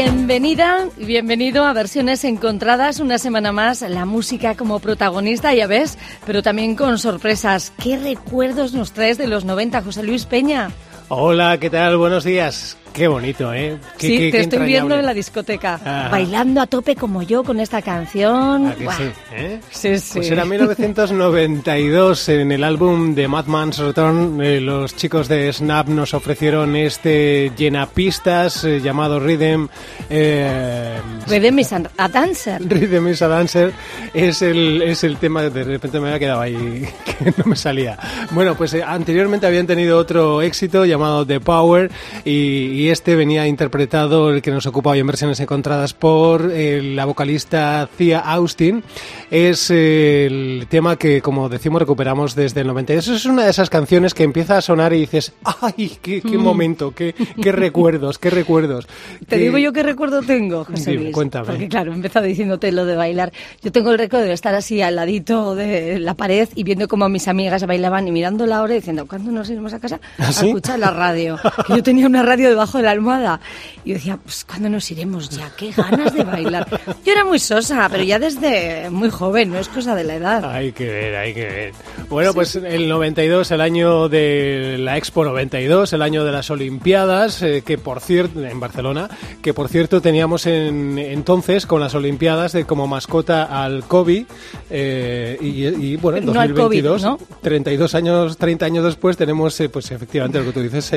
Bienvenida 0.00 0.86
y 0.96 1.06
bienvenido 1.06 1.66
a 1.66 1.72
Versiones 1.72 2.22
Encontradas, 2.22 3.00
una 3.00 3.18
semana 3.18 3.50
más, 3.50 3.82
la 3.82 4.04
música 4.04 4.54
como 4.54 4.78
protagonista, 4.78 5.52
ya 5.52 5.66
ves, 5.66 5.98
pero 6.24 6.40
también 6.40 6.76
con 6.76 6.98
sorpresas. 6.98 7.72
¿Qué 7.82 7.98
recuerdos 7.98 8.74
nos 8.74 8.92
traes 8.92 9.18
de 9.18 9.26
los 9.26 9.44
90, 9.44 9.82
José 9.82 10.04
Luis 10.04 10.24
Peña? 10.24 10.70
Hola, 11.08 11.58
¿qué 11.58 11.68
tal? 11.68 11.96
Buenos 11.96 12.22
días. 12.22 12.76
Qué 12.98 13.06
bonito, 13.06 13.54
¿eh? 13.54 13.78
sí, 13.96 14.28
te 14.32 14.40
estoy 14.40 14.66
viendo 14.66 14.96
en 14.96 15.06
la 15.06 15.14
discoteca, 15.14 16.08
bailando 16.10 16.60
a 16.60 16.66
tope 16.66 16.96
como 16.96 17.22
yo 17.22 17.44
con 17.44 17.60
esta 17.60 17.80
canción. 17.80 18.74
sí, 18.76 19.04
eh? 19.32 19.60
sí, 19.70 19.98
sí. 20.00 20.14
Pues 20.14 20.30
era 20.32 20.44
1992, 20.44 22.28
en 22.28 22.50
el 22.50 22.64
álbum 22.64 23.14
de 23.14 23.28
Madman's 23.28 23.78
Return, 23.78 24.40
eh, 24.42 24.60
los 24.60 24.96
chicos 24.96 25.28
de 25.28 25.52
Snap 25.52 25.86
nos 25.86 26.12
ofrecieron 26.12 26.74
este 26.74 27.52
llenapistas 27.56 28.64
eh, 28.64 28.80
llamado 28.80 29.20
Rhythm. 29.20 29.68
Eh, 30.10 31.00
Rhythm 31.28 31.58
is 31.60 31.72
a 31.72 32.08
Dancer. 32.08 32.60
Rhythm 32.68 33.06
is 33.06 33.22
a 33.22 33.28
Dancer 33.28 33.72
es 34.12 34.42
el, 34.42 34.82
es 34.82 35.04
el 35.04 35.18
tema 35.18 35.42
que 35.42 35.50
de 35.50 35.62
repente 35.62 36.00
me 36.00 36.08
había 36.08 36.18
quedado 36.18 36.40
ahí, 36.40 36.88
que 37.04 37.32
no 37.36 37.44
me 37.44 37.54
salía. 37.54 37.96
Bueno, 38.32 38.56
pues 38.56 38.74
anteriormente 38.74 39.46
habían 39.46 39.68
tenido 39.68 39.98
otro 39.98 40.42
éxito 40.42 40.84
llamado 40.84 41.24
The 41.24 41.38
Power 41.38 41.92
y 42.24 42.87
este 42.90 43.16
venía 43.16 43.46
interpretado, 43.46 44.30
el 44.30 44.42
que 44.42 44.50
nos 44.50 44.66
ocupa 44.66 44.90
hoy 44.90 45.00
en 45.00 45.06
versiones 45.06 45.40
encontradas, 45.40 45.94
por 45.94 46.50
eh, 46.52 46.82
la 46.82 47.04
vocalista 47.04 47.88
Thea 47.96 48.20
Austin. 48.20 48.82
Es 49.30 49.70
eh, 49.70 50.26
el 50.26 50.66
tema 50.68 50.96
que, 50.96 51.20
como 51.20 51.48
decimos, 51.48 51.80
recuperamos 51.80 52.34
desde 52.34 52.60
el 52.60 52.66
92. 52.68 53.08
Es 53.08 53.26
una 53.26 53.44
de 53.44 53.50
esas 53.50 53.70
canciones 53.70 54.14
que 54.14 54.22
empieza 54.22 54.58
a 54.58 54.60
sonar 54.60 54.92
y 54.92 55.00
dices, 55.00 55.32
¡ay, 55.44 55.98
qué, 56.02 56.20
mm. 56.22 56.36
momento, 56.36 56.92
qué, 56.94 57.14
qué, 57.40 57.52
recuerdos, 57.52 58.18
qué 58.18 58.30
recuerdos! 58.30 58.86
Te 59.26 59.38
digo 59.38 59.58
yo 59.58 59.72
qué 59.72 59.82
recuerdo 59.82 60.22
tengo, 60.22 60.64
José 60.64 60.94
Luis. 60.94 61.12
Cuéntame. 61.12 61.46
Porque 61.46 61.68
claro, 61.68 61.92
he 61.92 61.94
empezado 61.94 62.26
diciéndote 62.26 62.72
lo 62.72 62.84
de 62.84 62.96
bailar. 62.96 63.32
Yo 63.62 63.72
tengo 63.72 63.90
el 63.90 63.98
recuerdo 63.98 64.26
de 64.26 64.32
estar 64.32 64.54
así 64.54 64.82
al 64.82 64.96
ladito 64.96 65.54
de 65.54 65.98
la 65.98 66.14
pared 66.14 66.48
y 66.54 66.64
viendo 66.64 66.88
cómo 66.88 67.08
mis 67.08 67.28
amigas 67.28 67.66
bailaban 67.66 68.06
y 68.08 68.12
mirando 68.12 68.46
la 68.46 68.62
hora 68.62 68.74
y 68.74 68.76
diciendo, 68.76 69.06
¿cuándo 69.06 69.30
nos 69.32 69.48
iremos 69.50 69.72
a 69.72 69.80
casa? 69.80 70.00
¿Ah, 70.18 70.28
a 70.28 70.30
escuchar 70.30 70.78
la 70.78 70.90
radio. 70.90 71.38
yo 71.68 71.82
tenía 71.82 72.06
una 72.06 72.22
radio 72.22 72.48
debajo 72.48 72.67
de 72.76 72.84
la 72.84 72.90
almohada. 72.90 73.40
Y 73.84 73.90
yo 73.90 73.94
decía, 73.94 74.18
pues 74.22 74.44
¿cuándo 74.44 74.68
nos 74.68 74.90
iremos 74.90 75.30
ya? 75.30 75.50
¡Qué 75.56 75.72
ganas 75.72 76.12
de 76.12 76.24
bailar! 76.24 76.68
Yo 77.04 77.12
era 77.12 77.24
muy 77.24 77.38
sosa, 77.38 77.88
pero 77.90 78.02
ya 78.02 78.18
desde 78.18 78.90
muy 78.90 79.08
joven, 79.08 79.50
no 79.50 79.58
es 79.58 79.68
cosa 79.68 79.94
de 79.94 80.04
la 80.04 80.16
edad. 80.16 80.44
Hay 80.44 80.72
que 80.72 80.86
ver, 80.86 81.16
hay 81.16 81.32
que 81.32 81.44
ver. 81.46 81.72
Bueno, 82.10 82.34
pues 82.34 82.56
el 82.56 82.88
92, 82.88 83.50
el 83.50 83.60
año 83.60 84.08
de 84.08 84.76
la 84.78 84.96
Expo 84.96 85.24
92, 85.24 85.92
el 85.92 86.02
año 86.02 86.24
de 86.24 86.32
las 86.32 86.50
Olimpiadas, 86.50 87.42
eh, 87.42 87.62
que 87.64 87.78
por 87.78 88.00
cierto, 88.00 88.44
en 88.44 88.60
Barcelona, 88.60 89.08
que 89.42 89.54
por 89.54 89.68
cierto 89.68 90.00
teníamos 90.00 90.46
en, 90.46 90.98
entonces 90.98 91.66
con 91.66 91.80
las 91.80 91.94
Olimpiadas 91.94 92.52
de 92.52 92.64
como 92.64 92.86
mascota 92.86 93.44
al 93.64 93.84
COVID, 93.84 94.24
eh, 94.70 95.38
y, 95.40 95.96
bueno, 95.96 96.18
en 96.18 96.26
2022, 96.26 97.06
32 97.42 97.94
años, 97.94 98.36
30 98.36 98.66
años 98.66 98.84
después, 98.84 99.16
tenemos, 99.16 99.58
eh, 99.60 99.68
pues 99.68 99.90
efectivamente 99.90 100.38
lo 100.38 100.46
que 100.46 100.52
tú 100.52 100.60
dices, 100.60 100.92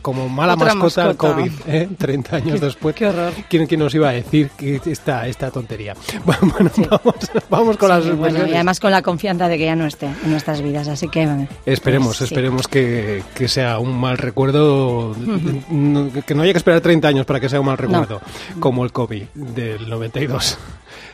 como 0.00 0.28
mala 0.28 0.56
mascota, 0.74 1.04
al 1.04 1.16
COVID, 1.16 1.52
30 1.98 2.36
años 2.36 2.60
después. 2.60 2.94
Qué 2.94 3.06
horror. 3.06 3.32
¿Quién, 3.48 3.66
nos 3.78 3.94
iba 3.94 4.08
a 4.08 4.12
decir 4.12 4.50
que 4.50 4.80
esta, 4.86 5.26
esta 5.26 5.50
tontería? 5.50 5.94
Bueno, 6.24 6.70
vamos, 6.88 7.14
vamos, 7.50 7.76
con 7.76 7.88
las 7.88 8.16
bueno, 8.16 8.46
y 8.46 8.54
además 8.54 8.80
con 8.80 8.90
la 8.90 9.02
confianza 9.02 9.48
de 9.48 9.58
que 9.58 9.64
ya 9.64 9.76
no 9.76 9.86
esté 9.86 10.06
en 10.06 10.30
nuestras 10.30 10.62
vidas, 10.62 10.88
así 10.88 11.08
que... 11.08 11.48
Esperemos, 11.66 12.18
pues 12.18 12.30
esperemos 12.30 12.68
que, 12.68 13.22
que, 13.34 13.48
sea 13.48 13.78
un 13.78 13.98
mal 13.98 14.18
recuerdo, 14.18 15.14
que 16.26 16.34
no 16.34 16.42
haya 16.42 16.52
que 16.52 16.58
esperar 16.58 16.80
30 16.80 17.08
años 17.08 17.26
para 17.26 17.40
que 17.40 17.48
sea 17.48 17.60
un 17.60 17.66
mal 17.66 17.78
recuerdo, 17.78 18.20
como 18.60 18.84
el 18.84 18.92
COVID 18.92 19.24
del 19.34 19.88
92. 19.88 20.58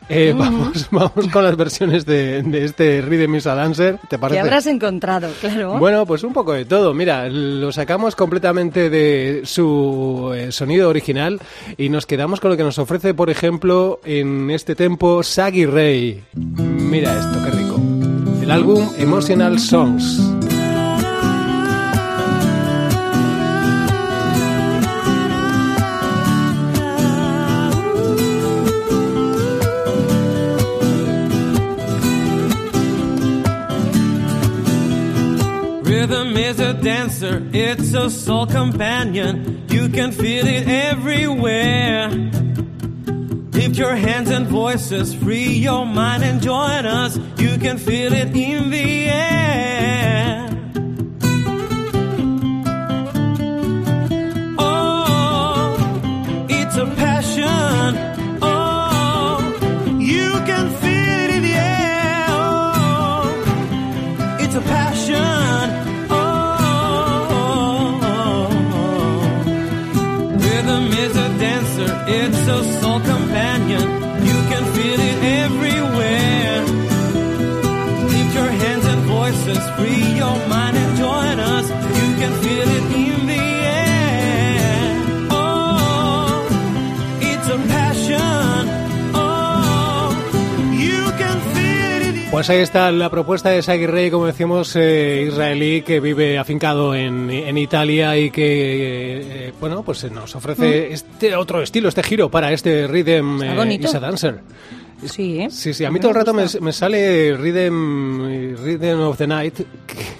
Eh, 0.08 0.34
vamos, 0.36 0.88
vamos 0.90 1.28
con 1.32 1.44
las 1.44 1.56
versiones 1.56 2.06
de, 2.06 2.42
de 2.42 2.64
este 2.64 3.02
Rhythm 3.02 3.34
is 3.36 3.46
a 3.46 3.54
Dancer, 3.54 3.98
¿te 4.08 4.18
parece? 4.18 4.36
¿Qué 4.36 4.40
habrás 4.40 4.66
encontrado? 4.66 5.28
Claro. 5.40 5.78
Bueno, 5.78 6.06
pues 6.06 6.22
un 6.24 6.32
poco 6.32 6.52
de 6.52 6.64
todo. 6.64 6.94
Mira, 6.94 7.28
lo 7.28 7.70
sacamos 7.72 8.16
completamente 8.16 8.90
de 8.90 9.42
su 9.44 10.32
eh, 10.34 10.52
sonido 10.52 10.88
original 10.88 11.40
y 11.76 11.88
nos 11.88 12.06
quedamos 12.06 12.40
con 12.40 12.50
lo 12.50 12.56
que 12.56 12.62
nos 12.64 12.78
ofrece, 12.78 13.14
por 13.14 13.30
ejemplo, 13.30 14.00
en 14.04 14.50
este 14.50 14.74
tempo 14.74 15.22
Saggy 15.22 15.66
Ray. 15.66 16.22
Mira 16.34 17.18
esto, 17.18 17.44
qué 17.44 17.50
rico. 17.50 17.80
El 18.42 18.50
álbum 18.50 18.88
Emotional 18.98 19.58
Songs. 19.58 20.37
Is 36.38 36.60
a 36.60 36.72
dancer, 36.72 37.42
it's 37.52 37.92
a 37.94 38.08
soul 38.08 38.46
companion. 38.46 39.66
You 39.68 39.88
can 39.88 40.12
feel 40.12 40.46
it 40.46 40.68
everywhere. 40.68 42.08
Lift 43.52 43.76
your 43.76 43.96
hands 43.96 44.30
and 44.30 44.46
voices, 44.46 45.14
free 45.14 45.48
your 45.48 45.84
mind 45.84 46.22
and 46.22 46.40
join 46.40 46.86
us. 46.86 47.18
You 47.38 47.58
can 47.58 47.76
feel 47.76 48.12
it 48.12 48.34
in 48.36 48.70
the 48.70 49.08
air. 49.08 49.47
Pues 92.38 92.50
ahí 92.50 92.60
está 92.60 92.92
la 92.92 93.10
propuesta 93.10 93.50
de 93.50 93.60
Shaggy 93.60 93.88
Rey, 93.88 94.10
como 94.12 94.26
decíamos, 94.26 94.76
eh, 94.76 95.24
israelí 95.26 95.82
que 95.82 95.98
vive 95.98 96.38
afincado 96.38 96.94
en, 96.94 97.28
en 97.28 97.58
Italia 97.58 98.16
y 98.16 98.30
que, 98.30 99.48
eh, 99.48 99.52
bueno, 99.58 99.82
pues 99.82 100.04
eh, 100.04 100.10
nos 100.10 100.36
ofrece 100.36 100.92
este 100.92 101.34
otro 101.34 101.60
estilo, 101.60 101.88
este 101.88 102.04
giro 102.04 102.30
para 102.30 102.52
este 102.52 102.86
Rhythm 102.86 103.42
eh, 103.42 103.56
bonito. 103.56 103.88
is 103.88 103.94
a 103.96 103.98
Dancer. 103.98 104.40
Sí, 105.04 105.40
¿eh? 105.40 105.48
Sí, 105.50 105.72
sí, 105.74 105.84
a 105.84 105.90
mí 105.90 106.00
todo 106.00 106.10
el 106.10 106.16
rato 106.16 106.34
me, 106.34 106.44
me 106.60 106.72
sale 106.72 107.36
Rhythm, 107.36 108.56
Rhythm 108.64 109.00
of 109.00 109.16
the 109.16 109.26
Night. 109.26 109.60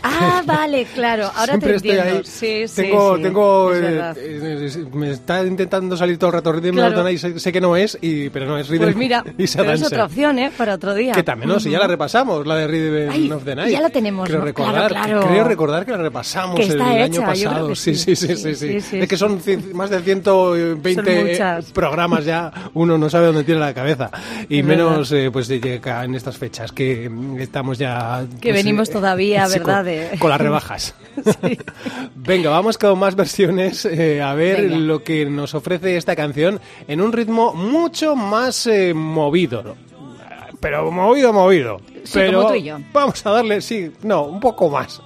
Ah, 0.03 0.43
vale, 0.47 0.87
claro. 0.95 1.25
Ahora 1.35 1.47
Siempre 1.55 1.71
te 1.71 1.77
estoy 1.77 1.91
entiendo. 1.93 2.17
ahí. 2.19 2.25
Sí, 2.25 2.69
sí, 2.69 2.83
tengo, 2.83 3.17
sí, 3.17 3.23
tengo, 3.23 3.73
es 3.75 3.83
eh, 3.83 4.71
eh, 4.81 4.85
me 4.93 5.11
está 5.11 5.45
intentando 5.45 5.97
salir 5.97 6.17
todo 6.19 6.31
el 6.31 6.35
rato 6.35 6.53
Rhythm 6.53 6.75
Claro. 6.75 6.89
of 6.91 6.95
the 6.97 7.03
Night, 7.05 7.19
sé, 7.19 7.41
sé 7.41 7.53
que 7.53 7.61
no 7.61 7.77
es, 7.77 7.99
y, 8.01 8.31
pero 8.31 8.47
no 8.47 8.57
es 8.59 8.69
Rhythm 8.69 8.85
Pues 8.85 8.97
mira, 8.97 9.19
a 9.19 9.25
pero 9.27 9.73
es 9.73 9.83
otra 9.83 10.05
opción, 10.05 10.39
¿eh? 10.39 10.51
Para 10.57 10.75
otro 10.75 10.95
día. 10.95 11.13
Que 11.13 11.23
también, 11.23 11.49
no, 11.49 11.59
si 11.61 11.71
ya 11.71 11.79
la 11.81 11.87
repasamos, 11.89 12.47
la 12.47 12.57
de 12.57 12.67
Rhythm 12.69 13.11
Ay, 13.13 13.31
of 13.33 13.45
the 13.45 13.55
Night. 13.57 13.73
ya 13.73 13.81
la 13.81 13.91
tenemos, 13.91 14.29
Creo 14.29 14.41
¿no? 14.41 14.45
recordar, 14.45 14.89
Claro, 14.91 15.09
claro. 15.21 15.29
creo 15.29 15.45
recordar 15.45 15.85
que 15.85 15.91
la 15.93 15.99
repasamos 15.99 16.57
Que 16.61 16.67
el 16.67 16.81
año 16.81 17.21
pasado. 17.23 17.75
sí, 17.75 17.95
sí. 17.95 18.15
sí, 18.15 18.37
sí, 18.37 18.55
sí, 18.55 18.99
Es 18.99 19.09
que 19.09 19.17
son 19.17 19.41
más 19.75 19.91
de 19.91 20.01
120 20.01 20.95
Son 20.95 21.27
muchas. 21.27 21.65
programas 21.73 22.25
ya, 22.25 22.53
uno 22.75 22.97
no 22.97 23.11
sabe 23.11 23.27
dónde 23.27 23.45
tiene 23.45 23.61
la 23.61 23.75
cabeza. 23.75 24.11
Y 24.49 24.63
menos 24.69 25.12
eh, 25.12 25.31
pues 25.32 25.50
en 25.50 26.15
estas 26.15 26.37
fechas 26.37 26.73
que 26.73 27.09
mm, 27.09 27.38
estamos 27.41 27.79
ya... 27.79 28.25
Que 28.41 28.50
pues, 28.50 28.65
venimos 28.65 28.88
eh, 28.88 28.93
todavía, 28.93 29.47
sí, 29.49 29.59
¿verdad? 29.59 29.87
Con, 30.19 30.31
las 30.31 30.41
rebajas. 30.41 30.94
Venga, 32.15 32.50
vamos 32.50 32.79
con 32.79 32.99
más 32.99 33.15
versiones 33.17 33.85
eh, 33.85 34.23
a 34.23 34.35
ver 34.35 34.62
Venga. 34.62 34.76
lo 34.76 35.03
que 35.03 35.26
nos 35.26 35.55
ofrece 35.55 35.97
esta 35.97 36.15
canción 36.15 36.61
en 36.87 37.00
un 37.00 37.12
ritmo 37.12 37.55
mucho 37.55 38.15
más 38.15 38.67
eh, 38.67 38.94
movido. 38.94 39.76
Pero 40.61 40.91
movido, 40.91 41.32
movido. 41.32 41.81
Sí, 42.05 42.12
pero 42.15 42.38
como 42.38 42.49
tú 42.50 42.55
y 42.56 42.62
yo. 42.65 42.79
vamos 42.93 43.25
a 43.25 43.31
darle, 43.31 43.61
sí, 43.61 43.93
no, 44.03 44.25
un 44.25 44.41
poco 44.41 44.69
más. 44.69 45.00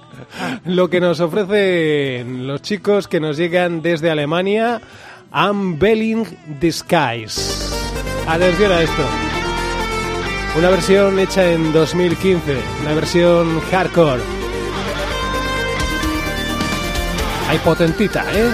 Lo 0.65 0.89
que 0.89 0.99
nos 0.99 1.19
ofrecen 1.19 2.47
los 2.47 2.61
chicos 2.61 3.07
que 3.07 3.19
nos 3.19 3.37
llegan 3.37 3.81
desde 3.81 4.09
Alemania, 4.09 4.81
Unveiling 5.31 6.25
the 6.59 6.71
Skies. 6.71 7.71
Atención 8.27 8.71
a 8.71 8.81
esto. 8.81 9.32
Una 10.55 10.69
versión 10.69 11.17
hecha 11.17 11.51
en 11.51 11.73
2015, 11.73 12.57
una 12.81 12.93
versión 12.93 13.59
hardcore. 13.71 14.21
Hay 17.49 17.57
potentita, 17.59 18.23
¿eh? 18.31 18.51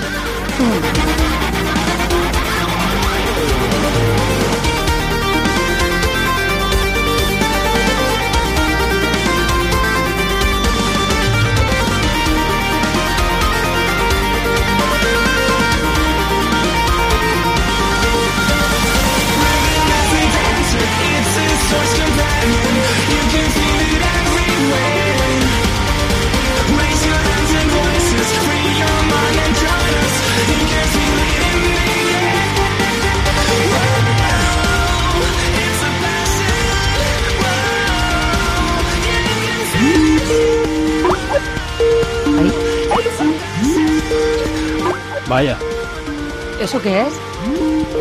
¿Eso 46.70 46.80
qué 46.84 47.02
es? 47.02 47.14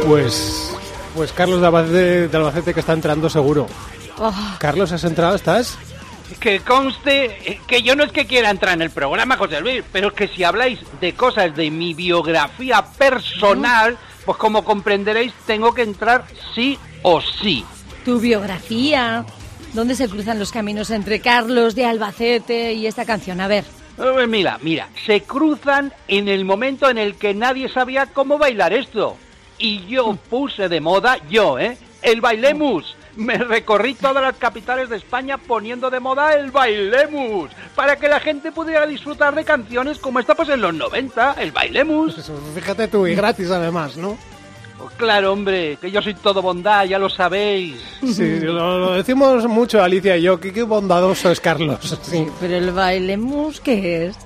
Pues, 0.06 0.76
pues 1.14 1.32
Carlos 1.32 1.62
de 1.62 1.66
Albacete, 1.68 2.28
de 2.28 2.36
Albacete 2.36 2.74
que 2.74 2.80
está 2.80 2.92
entrando 2.92 3.30
seguro. 3.30 3.66
Oh, 4.18 4.30
Carlos, 4.58 4.92
¿has 4.92 5.04
entrado? 5.04 5.34
¿Estás? 5.36 5.78
Que 6.38 6.60
conste 6.60 7.50
eh, 7.50 7.60
que 7.66 7.80
yo 7.80 7.96
no 7.96 8.04
es 8.04 8.12
que 8.12 8.26
quiera 8.26 8.50
entrar 8.50 8.74
en 8.74 8.82
el 8.82 8.90
programa, 8.90 9.38
José 9.38 9.62
Luis, 9.62 9.82
pero 9.90 10.08
es 10.08 10.12
que 10.12 10.28
si 10.28 10.44
habláis 10.44 10.80
de 11.00 11.14
cosas 11.14 11.56
de 11.56 11.70
mi 11.70 11.94
biografía 11.94 12.84
personal, 12.84 13.96
pues 14.26 14.36
como 14.36 14.62
comprenderéis, 14.62 15.32
tengo 15.46 15.72
que 15.72 15.80
entrar 15.80 16.26
sí 16.54 16.78
o 17.02 17.22
sí. 17.22 17.64
tu 18.04 18.20
biografía. 18.20 19.24
¿Dónde 19.72 19.94
se 19.94 20.10
cruzan 20.10 20.38
los 20.38 20.52
caminos 20.52 20.90
entre 20.90 21.20
Carlos 21.20 21.74
de 21.74 21.86
Albacete 21.86 22.74
y 22.74 22.86
esta 22.86 23.06
canción? 23.06 23.40
A 23.40 23.48
ver. 23.48 23.64
Eh, 23.98 24.26
Mira, 24.26 24.58
mira, 24.62 24.88
se 25.06 25.22
cruzan 25.22 25.92
en 26.06 26.28
el 26.28 26.44
momento 26.44 26.88
en 26.88 26.98
el 26.98 27.16
que 27.16 27.34
nadie 27.34 27.68
sabía 27.68 28.06
cómo 28.06 28.38
bailar 28.38 28.72
esto. 28.72 29.16
Y 29.58 29.86
yo 29.86 30.16
puse 30.30 30.68
de 30.68 30.80
moda, 30.80 31.18
yo, 31.28 31.58
¿eh? 31.58 31.76
El 32.02 32.20
bailemus. 32.20 32.96
Me 33.16 33.36
recorrí 33.36 33.94
todas 33.94 34.22
las 34.22 34.36
capitales 34.36 34.88
de 34.88 34.96
España 34.96 35.38
poniendo 35.38 35.90
de 35.90 35.98
moda 35.98 36.34
el 36.34 36.52
bailemus. 36.52 37.50
Para 37.74 37.96
que 37.96 38.08
la 38.08 38.20
gente 38.20 38.52
pudiera 38.52 38.86
disfrutar 38.86 39.34
de 39.34 39.44
canciones 39.44 39.98
como 39.98 40.20
esta, 40.20 40.36
pues 40.36 40.48
en 40.50 40.60
los 40.60 40.72
90, 40.72 41.34
el 41.40 41.50
bailemus. 41.50 42.14
Pues 42.14 42.30
fíjate 42.54 42.86
tú, 42.86 43.08
y 43.08 43.16
gratis 43.16 43.50
además, 43.50 43.96
¿no? 43.96 44.16
Pues 44.78 44.94
claro, 44.96 45.32
hombre, 45.32 45.76
que 45.80 45.90
yo 45.90 46.00
soy 46.00 46.14
todo 46.14 46.40
bondad, 46.40 46.84
ya 46.84 46.98
lo 46.98 47.08
sabéis. 47.08 47.82
Sí, 48.00 48.38
lo, 48.40 48.78
lo 48.78 48.92
decimos 48.92 49.44
mucho 49.46 49.82
Alicia 49.82 50.16
y 50.16 50.22
yo, 50.22 50.38
que 50.38 50.52
qué 50.52 50.62
bondadoso 50.62 51.30
es 51.30 51.40
Carlos. 51.40 51.98
Sí. 52.02 52.26
Pero 52.38 52.56
el 52.56 52.70
baile 52.70 53.16
mus, 53.16 53.60
¿qué 53.60 54.06
es? 54.06 54.16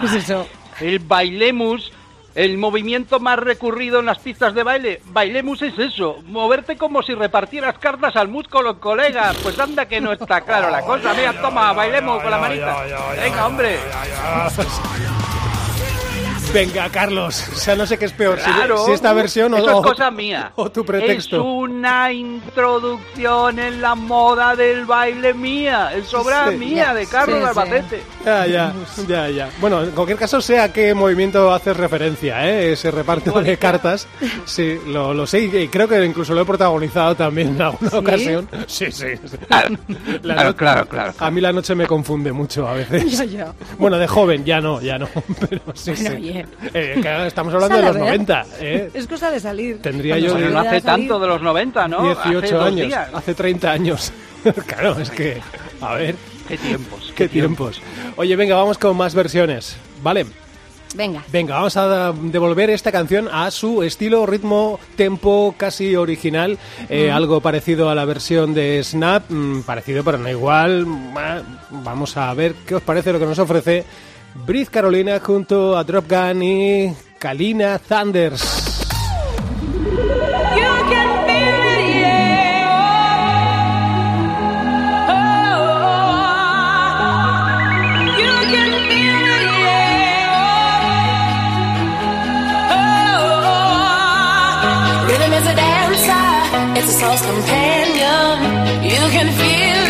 ¿Qué 0.00 0.06
es 0.06 0.12
eso? 0.14 0.46
El 0.80 0.98
bailemus, 0.98 1.92
el 2.34 2.58
movimiento 2.58 3.18
más 3.20 3.38
recurrido 3.38 4.00
en 4.00 4.06
las 4.06 4.18
pistas 4.18 4.52
de 4.52 4.62
baile. 4.62 5.00
Bailemus 5.06 5.62
es 5.62 5.78
eso, 5.78 6.18
moverte 6.26 6.76
como 6.76 7.02
si 7.02 7.14
repartieras 7.14 7.78
cartas 7.78 8.16
al 8.16 8.28
mus 8.28 8.48
con 8.48 8.64
los 8.64 8.76
colegas. 8.76 9.36
Pues 9.42 9.58
anda 9.58 9.86
que 9.86 10.00
no 10.00 10.12
está 10.12 10.40
claro 10.40 10.70
la 10.70 10.82
cosa. 10.82 11.14
Mira, 11.14 11.40
toma, 11.40 11.72
bailemos 11.72 12.20
con 12.20 12.30
la 12.30 12.38
manita. 12.38 12.76
Venga, 13.22 13.46
hombre. 13.46 13.78
Venga, 16.56 16.88
Carlos, 16.88 17.44
o 17.52 17.56
sea, 17.56 17.76
no 17.76 17.84
sé 17.84 17.98
qué 17.98 18.06
es 18.06 18.12
peor, 18.12 18.38
si- 18.40 18.50
Claro, 18.50 18.86
si, 18.86 18.92
esta 18.92 19.12
versión 19.12 19.52
o, 19.52 19.58
es 19.58 19.64
cosa 19.64 20.10
mía. 20.10 20.52
o 20.56 20.70
tu 20.70 20.86
pretexto. 20.86 21.36
Es 21.36 21.42
una 21.42 22.10
introducción 22.12 23.58
en 23.58 23.82
la 23.82 23.94
moda 23.94 24.56
del 24.56 24.86
baile 24.86 25.34
mía, 25.34 25.90
es 25.94 26.14
obra 26.14 26.50
Sí. 26.50 26.56
mía 26.56 26.94
de 26.94 27.06
Carlos 27.06 27.36
Sí, 27.36 27.42
sí. 27.42 27.48
Albacete. 27.60 28.02
Ya, 28.24 28.46
ya, 28.46 28.72
ya, 29.06 29.28
ya. 29.28 29.50
Bueno, 29.60 29.82
en 29.82 29.90
cualquier 29.90 30.18
caso, 30.18 30.40
sé 30.40 30.58
a 30.58 30.72
qué 30.72 30.94
movimiento 30.94 31.52
haces 31.52 31.76
referencia, 31.76 32.48
¿eh? 32.48 32.72
Ese 32.72 32.90
reparto 32.90 33.38
de 33.42 33.58
cartas. 33.58 34.08
Sí, 34.46 34.78
lo, 34.86 35.12
lo 35.12 35.26
sé 35.26 35.40
y 35.40 35.68
creo 35.68 35.86
que 35.86 36.02
incluso 36.04 36.32
lo 36.34 36.40
he 36.40 36.44
protagonizado 36.46 37.14
también 37.14 37.48
en 37.48 37.60
alguna 37.62 37.90
¿Sí? 37.90 37.96
ocasión. 37.98 38.48
Sí, 38.66 38.90
sí. 38.90 39.08
sí. 39.26 39.36
Claro, 39.46 39.76
La 40.22 40.34
claro, 40.34 40.54
claro, 40.56 40.86
claro. 40.88 41.12
A 41.18 41.30
mí 41.30 41.40
la 41.42 41.52
noche 41.52 41.74
me 41.74 41.86
confunde 41.86 42.32
mucho 42.32 42.66
a 42.66 42.72
veces. 42.72 43.04
Yo, 43.18 43.24
yo. 43.24 43.44
Bueno, 43.78 43.98
de 43.98 44.06
joven, 44.08 44.42
ya 44.44 44.60
no, 44.60 44.80
ya 44.80 44.98
no. 44.98 45.06
Pero 45.50 45.60
sí, 45.74 45.92
Bueno, 45.92 46.16
sí. 46.16 46.42
Eh, 46.74 46.98
que 47.02 47.26
estamos 47.26 47.52
hablando 47.54 47.76
de 47.76 47.82
los 47.82 47.94
ver. 47.94 48.04
90, 48.04 48.46
¿eh? 48.60 48.90
Es 48.94 49.06
cosa 49.06 49.30
de 49.30 49.40
salir. 49.40 49.80
Tendría 49.82 50.18
yo 50.18 50.36
no 50.38 50.58
hace 50.58 50.80
tanto 50.80 51.18
de 51.18 51.26
los 51.26 51.42
90, 51.42 51.88
¿no? 51.88 52.10
Hace 52.10 52.30
18 52.30 52.56
dos 52.56 52.66
años, 52.66 52.86
días. 52.86 53.08
hace 53.12 53.34
30 53.34 53.70
años. 53.70 54.12
claro, 54.66 54.98
es 54.98 55.10
que, 55.10 55.40
a 55.80 55.94
ver, 55.94 56.16
qué 56.48 56.56
tiempos. 56.56 57.12
Qué 57.14 57.28
tiempos. 57.28 57.82
Oye, 58.16 58.34
venga, 58.36 58.56
vamos 58.56 58.78
con 58.78 58.96
más 58.96 59.14
versiones. 59.14 59.76
Vale. 60.02 60.26
Venga. 60.94 61.22
Venga, 61.30 61.56
vamos 61.56 61.76
a 61.76 62.12
devolver 62.12 62.70
esta 62.70 62.90
canción 62.90 63.28
a 63.30 63.50
su 63.50 63.82
estilo, 63.82 64.24
ritmo, 64.24 64.80
tempo 64.96 65.54
casi 65.56 65.94
original, 65.94 66.58
eh, 66.88 67.10
algo 67.10 67.40
parecido 67.40 67.90
a 67.90 67.94
la 67.94 68.06
versión 68.06 68.54
de 68.54 68.82
Snap, 68.82 69.24
mm, 69.28 69.62
parecido 69.62 70.02
pero 70.04 70.16
no 70.16 70.30
igual. 70.30 70.86
Vamos 71.70 72.16
a 72.16 72.32
ver 72.32 72.54
qué 72.66 72.76
os 72.76 72.82
parece 72.82 73.12
lo 73.12 73.18
que 73.18 73.26
nos 73.26 73.38
ofrece 73.38 73.84
Briz 74.44 74.68
Carolina 74.68 75.18
junto 75.20 75.76
a 75.76 75.84
Drop 75.84 76.08
Gun 76.08 76.42
y 76.42 76.96
Kalina 77.18 77.78
Thunders. 77.78 78.42
Is 95.36 95.46
a 95.46 95.54
dancer, 95.54 96.78
it's 96.78 96.88
a 96.88 96.92
soul's 96.98 97.20
companion. 97.20 98.36
You 98.84 99.02
can 99.10 99.28
feel 99.32 99.85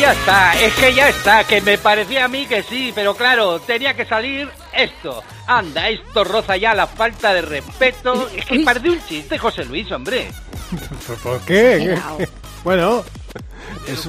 ya 0.00 0.12
está, 0.12 0.60
es 0.60 0.72
que 0.74 0.94
ya 0.94 1.08
está, 1.08 1.44
que 1.44 1.60
me 1.60 1.76
parecía 1.78 2.24
a 2.24 2.28
mí 2.28 2.46
que 2.46 2.62
sí, 2.62 2.92
pero 2.94 3.14
claro, 3.14 3.60
tenía 3.60 3.94
que 3.94 4.04
salir 4.06 4.48
esto. 4.72 5.22
Anda, 5.46 5.88
esto 5.88 6.24
roza 6.24 6.56
ya 6.56 6.74
la 6.74 6.86
falta 6.86 7.32
de 7.34 7.42
respeto. 7.42 8.28
Es 8.34 8.44
que 8.46 8.60
parece 8.60 8.90
un 8.90 9.04
chiste, 9.06 9.36
José 9.38 9.64
Luis, 9.64 9.90
hombre. 9.92 10.28
¿Por 11.22 11.40
qué? 11.42 11.96
Bueno, 12.62 13.02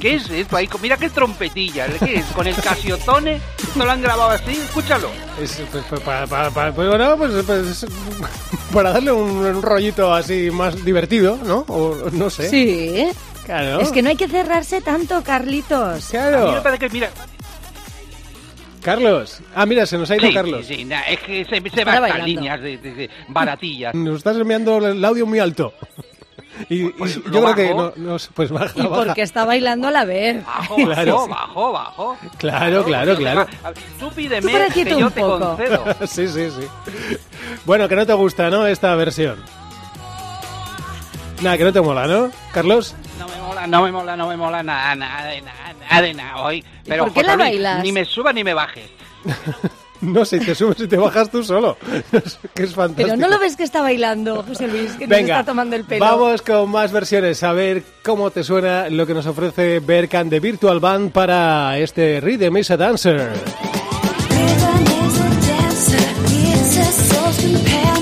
¿Qué 0.02 0.16
es 0.16 0.30
esto? 0.30 0.58
Ahí, 0.58 0.68
mira 0.82 0.98
qué 0.98 1.10
trompetilla, 1.10 1.88
¿qué 2.04 2.16
es? 2.16 2.26
¿Con 2.36 2.46
el 2.48 2.56
casiotone? 2.56 3.40
¿Esto 3.58 3.86
lo 3.86 3.90
han 3.92 4.02
grabado 4.02 4.32
así? 4.32 4.52
Escúchalo. 4.58 5.10
es, 5.42 5.62
pues, 5.72 5.86
pues, 5.90 6.02
para, 6.02 6.28
para- 6.28 6.50
para- 6.52 6.74
pues, 6.74 6.90
bueno, 6.90 7.16
pues, 7.18 7.32
pues, 7.46 7.86
para 8.74 8.92
darle 8.92 9.14
un, 9.14 9.30
un 9.38 9.62
rollito 9.62 10.14
así 10.14 10.52
más 10.52 10.84
divertido, 10.84 11.40
¿no? 11.46 11.64
O 11.70 11.96
no 12.12 12.30
sé. 12.30 12.50
Sí. 12.50 13.08
Claro. 13.46 13.80
Es 13.82 13.92
que 13.92 14.02
no 14.02 14.10
hay 14.10 14.16
que 14.16 14.28
cerrarse 14.28 14.82
tanto, 14.82 15.22
Carlitos. 15.24 16.14
A 16.14 16.18
mí 16.18 16.24
me 16.24 16.30
Claro. 16.32 16.64
parece 16.64 16.80
que, 16.88 16.90
mira... 16.94 17.10
Carlos. 18.82 19.42
Ah, 19.54 19.66
mira, 19.66 19.86
se 19.86 19.98
nos 19.98 20.10
ha 20.10 20.16
ido 20.16 20.28
Sí, 20.28 20.34
Carlos. 20.34 20.66
sí, 20.66 20.76
sí, 20.76 20.86
na- 20.86 21.04
es 21.04 21.20
que 21.20 21.46
se, 21.46 21.70
se 21.70 21.86
va 21.86 22.00
líneas 22.18 22.60
de, 22.62 22.78
de- 22.78 22.94
de 22.96 23.10
baratillas. 23.28 23.94
Nos 23.94 24.18
estás 24.18 24.36
enviando 24.38 24.78
el 24.88 25.04
audio 25.06 25.26
muy 25.28 25.38
alto. 25.40 25.74
Y, 26.68 26.86
y 26.86 26.90
Pues 26.90 27.16
yo 27.16 27.22
creo 27.24 27.56
que 27.56 27.74
bajo. 27.74 27.94
no, 27.96 28.14
no, 28.14 28.18
pues 28.34 28.50
baja, 28.52 28.72
Y 28.76 28.82
baja. 28.82 29.04
porque 29.06 29.22
está 29.22 29.46
bailando 29.46 29.88
a 29.88 29.92
la 29.92 30.06
vez. 30.06 30.44
Bajo, 30.46 30.76
Claro. 30.78 31.28
bajo, 31.28 31.28
bajo, 31.28 31.72
bajo. 31.72 32.18
Claro, 32.38 32.84
claro, 32.84 33.12
te 33.16 33.20
claro. 33.22 33.46
ver, 33.64 33.74
Tú 34.00 34.10
pídeme 34.12 34.52
Tú 34.68 34.74
que 34.74 34.86
yo 34.90 35.08
un 35.08 35.12
te 35.12 35.22
poco. 35.22 35.40
concedo. 35.40 35.86
sí, 36.08 36.28
sí, 36.28 36.50
sí. 36.50 36.68
Bueno, 37.66 37.88
que 37.88 37.96
no 37.96 38.06
te 38.06 38.14
gusta, 38.14 38.50
¿no? 38.50 38.66
Esta 38.66 38.96
versión. 38.96 39.38
Nada, 41.42 41.58
que 41.58 41.64
no 41.64 41.74
te 41.74 41.82
mola, 41.82 42.08
¿no? 42.08 42.32
Carlos. 42.54 42.96
No 43.18 43.28
me 43.28 43.38
mola, 43.38 43.68
no 43.68 43.84
me 43.84 43.92
mola, 43.92 44.16
no 44.18 44.28
me 44.28 44.38
mola 44.38 44.64
nada, 44.64 44.96
nada 44.96 45.26
de 45.26 45.42
nada, 45.42 45.74
nada 45.80 46.02
de 46.02 46.14
nada 46.14 46.38
hoy. 46.38 46.64
Pero 46.86 47.06
por 47.06 47.14
qué 47.14 47.24
la 47.24 47.36
bailas? 47.36 47.84
Ni 47.84 47.92
me 47.92 48.06
suba 48.06 48.32
ni 48.34 48.44
me 48.44 48.54
bajes. 48.54 48.90
No 50.02 50.26
sé, 50.26 50.40
te 50.40 50.56
subes 50.56 50.80
y 50.80 50.88
te 50.88 50.98
bajas 50.98 51.30
tú 51.30 51.44
solo. 51.44 51.78
que 52.56 52.64
es 52.64 52.74
fantástico. 52.74 53.08
Pero 53.08 53.18
no 53.18 53.28
lo 53.28 53.38
ves 53.38 53.56
que 53.56 53.62
está 53.62 53.82
bailando, 53.84 54.42
José 54.42 54.68
Luis, 54.68 54.94
que 54.94 55.06
nos 55.06 55.10
Venga, 55.16 55.40
está 55.42 55.52
tomando 55.52 55.76
el 55.76 55.84
pelo. 55.84 56.04
vamos 56.04 56.42
con 56.42 56.72
más 56.72 56.92
versiones. 56.92 57.44
A 57.44 57.54
ver 57.54 57.84
cómo 58.04 58.32
te 58.32 58.44
suena 58.44 58.90
lo 58.90 59.06
que 59.06 59.14
nos 59.14 59.28
ofrece 59.28 59.80
Berkan 59.80 60.28
de 60.28 60.40
Virtual 60.40 60.80
Band 60.80 61.12
para 61.12 61.78
este 61.78 62.20
Rhythm 62.20 62.58
is 62.58 62.72
a 62.72 62.78
Dancer. 62.78 63.30
Rhythm 64.32 65.06
is 65.06 65.20
a 65.20 65.30
dancer, 65.46 66.00
it's 66.34 66.78
a 66.80 68.01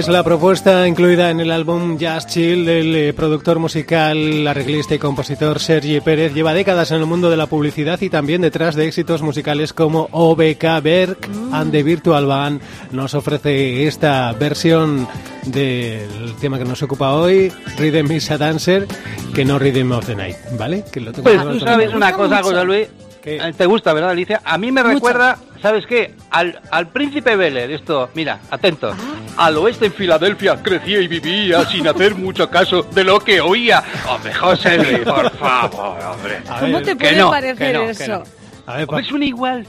Es 0.00 0.08
la 0.08 0.24
propuesta 0.24 0.88
incluida 0.88 1.28
en 1.28 1.40
el 1.40 1.50
álbum 1.50 1.98
Jazz 1.98 2.26
Chill 2.26 2.64
del 2.64 2.96
eh, 2.96 3.12
productor 3.12 3.58
musical, 3.58 4.46
arreglista 4.46 4.94
y 4.94 4.98
compositor 4.98 5.60
Sergi 5.60 6.00
Pérez. 6.00 6.32
Lleva 6.32 6.54
décadas 6.54 6.90
en 6.90 7.00
el 7.00 7.04
mundo 7.04 7.28
de 7.28 7.36
la 7.36 7.48
publicidad 7.48 8.00
y 8.00 8.08
también 8.08 8.40
detrás 8.40 8.76
de 8.76 8.86
éxitos 8.86 9.20
musicales 9.20 9.74
como 9.74 10.08
OBK 10.10 10.82
Berg 10.82 11.18
and 11.52 11.70
the 11.70 11.82
Virtual 11.82 12.24
Band. 12.24 12.62
Nos 12.92 13.12
ofrece 13.12 13.86
esta 13.86 14.32
versión 14.32 15.06
del 15.44 16.34
tema 16.40 16.58
que 16.58 16.64
nos 16.64 16.82
ocupa 16.82 17.12
hoy, 17.12 17.52
Rhythm 17.76 18.10
is 18.12 18.30
a 18.30 18.38
Dancer, 18.38 18.88
que 19.34 19.44
no 19.44 19.58
Rhythm 19.58 19.92
of 19.92 20.06
the 20.06 20.16
Night, 20.16 20.36
¿vale? 20.58 20.82
Que 20.90 21.00
lo 21.00 21.12
tengo 21.12 21.24
Pues 21.24 21.42
tú 21.42 21.60
sabes 21.60 21.92
una 21.92 22.14
cosa. 22.14 22.42
José 22.42 22.64
Luis. 22.64 22.88
¿Qué? 23.22 23.36
Eh, 23.36 23.52
¿Te 23.56 23.66
gusta, 23.66 23.92
verdad, 23.92 24.10
Alicia? 24.10 24.40
A 24.44 24.56
mí 24.58 24.72
me 24.72 24.82
Mucho. 24.82 24.94
recuerda, 24.94 25.38
¿sabes 25.60 25.86
qué? 25.86 26.14
Al, 26.30 26.58
al 26.70 26.88
príncipe 26.88 27.36
Vélez, 27.36 27.70
esto, 27.70 28.08
mira, 28.14 28.38
atento. 28.50 28.92
Ah. 28.92 29.46
Al 29.46 29.56
oeste 29.58 29.86
en 29.86 29.92
Filadelfia 29.92 30.62
crecía 30.62 31.00
y 31.00 31.08
vivía 31.08 31.64
sin 31.66 31.86
hacer 31.86 32.14
mucho 32.14 32.48
caso 32.50 32.82
de 32.82 33.04
lo 33.04 33.20
que 33.20 33.40
oía. 33.40 33.82
Hombre, 34.08 34.34
José 34.34 34.76
Luis, 34.78 34.98
por 35.00 35.30
favor, 35.36 35.98
hombre. 36.02 36.38
A 36.48 36.60
¿Cómo 36.60 36.72
ver, 36.78 36.84
te 36.84 36.96
puede 36.96 37.16
no, 37.16 37.30
parecer 37.30 37.74
no, 37.76 37.82
eso? 37.84 38.06
no. 38.08 38.22
A 38.66 38.76
ver, 38.78 38.86
pa- 38.86 38.96
Hombre, 38.96 39.08
suena 39.08 39.24
igual. 39.24 39.66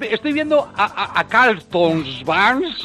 Estoy 0.00 0.32
viendo 0.32 0.70
a, 0.76 0.84
a, 0.84 1.20
a 1.20 1.24
Carlton 1.28 2.04
Barnes 2.26 2.76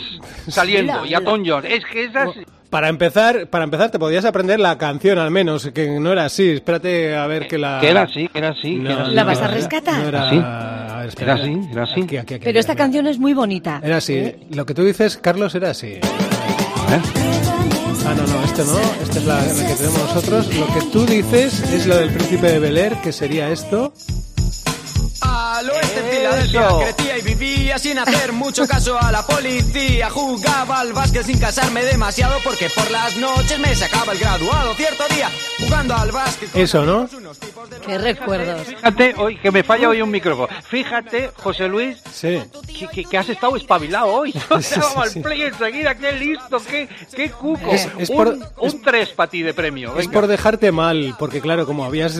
saliendo 0.47 1.03
Sí, 1.03 1.09
y 1.09 1.13
a 1.15 1.21
Tom 1.21 1.43
Jones. 1.45 1.71
Es 1.71 1.85
que 1.85 2.05
esas... 2.05 2.29
Para 2.69 2.89
empezar, 2.89 3.47
para 3.47 3.63
empezar 3.63 3.91
te 3.91 3.97
podías 3.99 4.25
aprender 4.25 4.59
la 4.59 4.77
canción 4.77 5.17
al 5.19 5.31
menos, 5.31 5.69
que 5.73 5.87
no 5.99 6.11
era 6.11 6.25
así. 6.25 6.49
Espérate 6.49 7.15
a 7.15 7.25
ver 7.25 7.47
que 7.47 7.57
la 7.57 7.79
Que 7.79 7.89
era 7.89 8.01
así, 8.03 8.27
que 8.27 8.37
era 8.37 8.49
así. 8.49 8.75
que 8.75 8.79
No, 8.83 8.89
era 8.91 9.03
así. 9.03 9.13
¿La 9.15 9.23
vas 9.23 9.41
a 9.41 9.47
rescatar? 9.47 10.01
No 10.01 10.07
era, 10.09 10.29
¿Sí? 10.29 10.35
a 10.43 10.97
ver, 10.99 11.07
espera. 11.07 11.33
Era 11.33 11.41
así, 11.43 11.59
era 11.71 11.83
así. 11.83 11.91
Aquí, 12.01 12.17
aquí, 12.17 12.33
aquí, 12.35 12.39
Pero 12.39 12.49
aquí, 12.51 12.59
esta 12.59 12.75
canción 12.75 13.07
es 13.07 13.19
muy 13.19 13.33
bonita. 13.33 13.79
Era 13.83 13.97
así. 13.97 14.33
Lo 14.51 14.65
que 14.65 14.73
tú 14.73 14.83
dices, 14.83 15.17
Carlos, 15.17 15.55
era 15.55 15.69
así. 15.69 15.87
¿Eh? 15.93 16.01
Ah, 18.05 18.13
no, 18.15 18.27
no, 18.27 18.43
esto 18.43 18.63
no. 18.65 18.79
Esta 19.03 19.19
es 19.19 19.25
la, 19.25 19.35
la 19.41 19.67
que 19.67 19.73
tenemos 19.75 19.99
nosotros. 19.99 20.55
Lo 20.55 20.67
que 20.67 20.81
tú 20.91 21.05
dices 21.05 21.61
es 21.71 21.85
la 21.87 21.97
del 21.97 22.09
príncipe 22.09 22.51
de 22.51 22.59
Bel 22.59 22.77
Air, 22.77 22.95
que 23.01 23.11
sería 23.13 23.49
esto. 23.49 23.93
Al 25.21 25.69
oeste 25.69 26.01
Filadelfia 26.11 26.69
y 27.17 27.21
vivía 27.21 27.77
sin 27.79 27.97
hacer 27.97 28.31
mucho 28.31 28.67
caso 28.67 29.01
a 29.01 29.11
la 29.11 29.25
policía. 29.25 30.09
Jugaba 30.09 30.79
al 30.79 30.93
básquet 30.93 31.25
sin 31.25 31.39
casarme 31.39 31.83
demasiado 31.83 32.37
porque 32.43 32.69
por 32.69 32.89
las 32.91 33.15
noches 33.17 33.59
me 33.59 33.75
sacaba 33.75 34.13
el 34.13 34.19
graduado. 34.19 34.75
Cierto 34.75 35.03
día, 35.13 35.31
jugando 35.59 35.95
al 35.95 36.11
básquet. 36.11 36.51
con 36.51 36.61
Eso, 36.61 36.85
¿no? 36.85 37.09
Qué 37.85 37.97
recuerdos. 37.97 38.67
Fíjate, 38.67 39.15
hoy 39.17 39.37
que 39.37 39.51
me 39.51 39.63
falla 39.63 39.89
hoy 39.89 40.01
un 40.01 40.09
micrófono. 40.11 40.47
Fíjate, 40.69 41.31
José 41.35 41.67
Luis, 41.67 41.97
Sí. 42.11 42.39
que, 42.77 42.87
que- 42.87 43.03
que 43.05 43.17
has 43.17 43.29
estado 43.29 43.55
espabilado 43.55 44.07
hoy. 44.07 44.33
O 44.49 44.61
sea, 44.61 44.81
sí, 44.81 44.89
al 44.95 45.09
sí. 45.09 45.19
play 45.21 45.41
enseguida, 45.43 45.95
qué 45.95 46.11
listo, 46.13 46.57
qué, 46.69 46.87
qué 47.15 47.29
cuco. 47.31 47.71
Es- 47.71 47.87
es 47.97 48.09
un, 48.09 48.15
por- 48.15 48.37
un 48.59 48.81
3 48.81 49.09
para 49.09 49.29
ti 49.29 49.41
de 49.43 49.53
premio. 49.53 49.97
Es 49.97 50.07
por 50.07 50.27
dejarte 50.27 50.71
mal, 50.71 51.15
porque 51.19 51.41
claro, 51.41 51.65
como 51.65 51.85
habías 51.85 52.19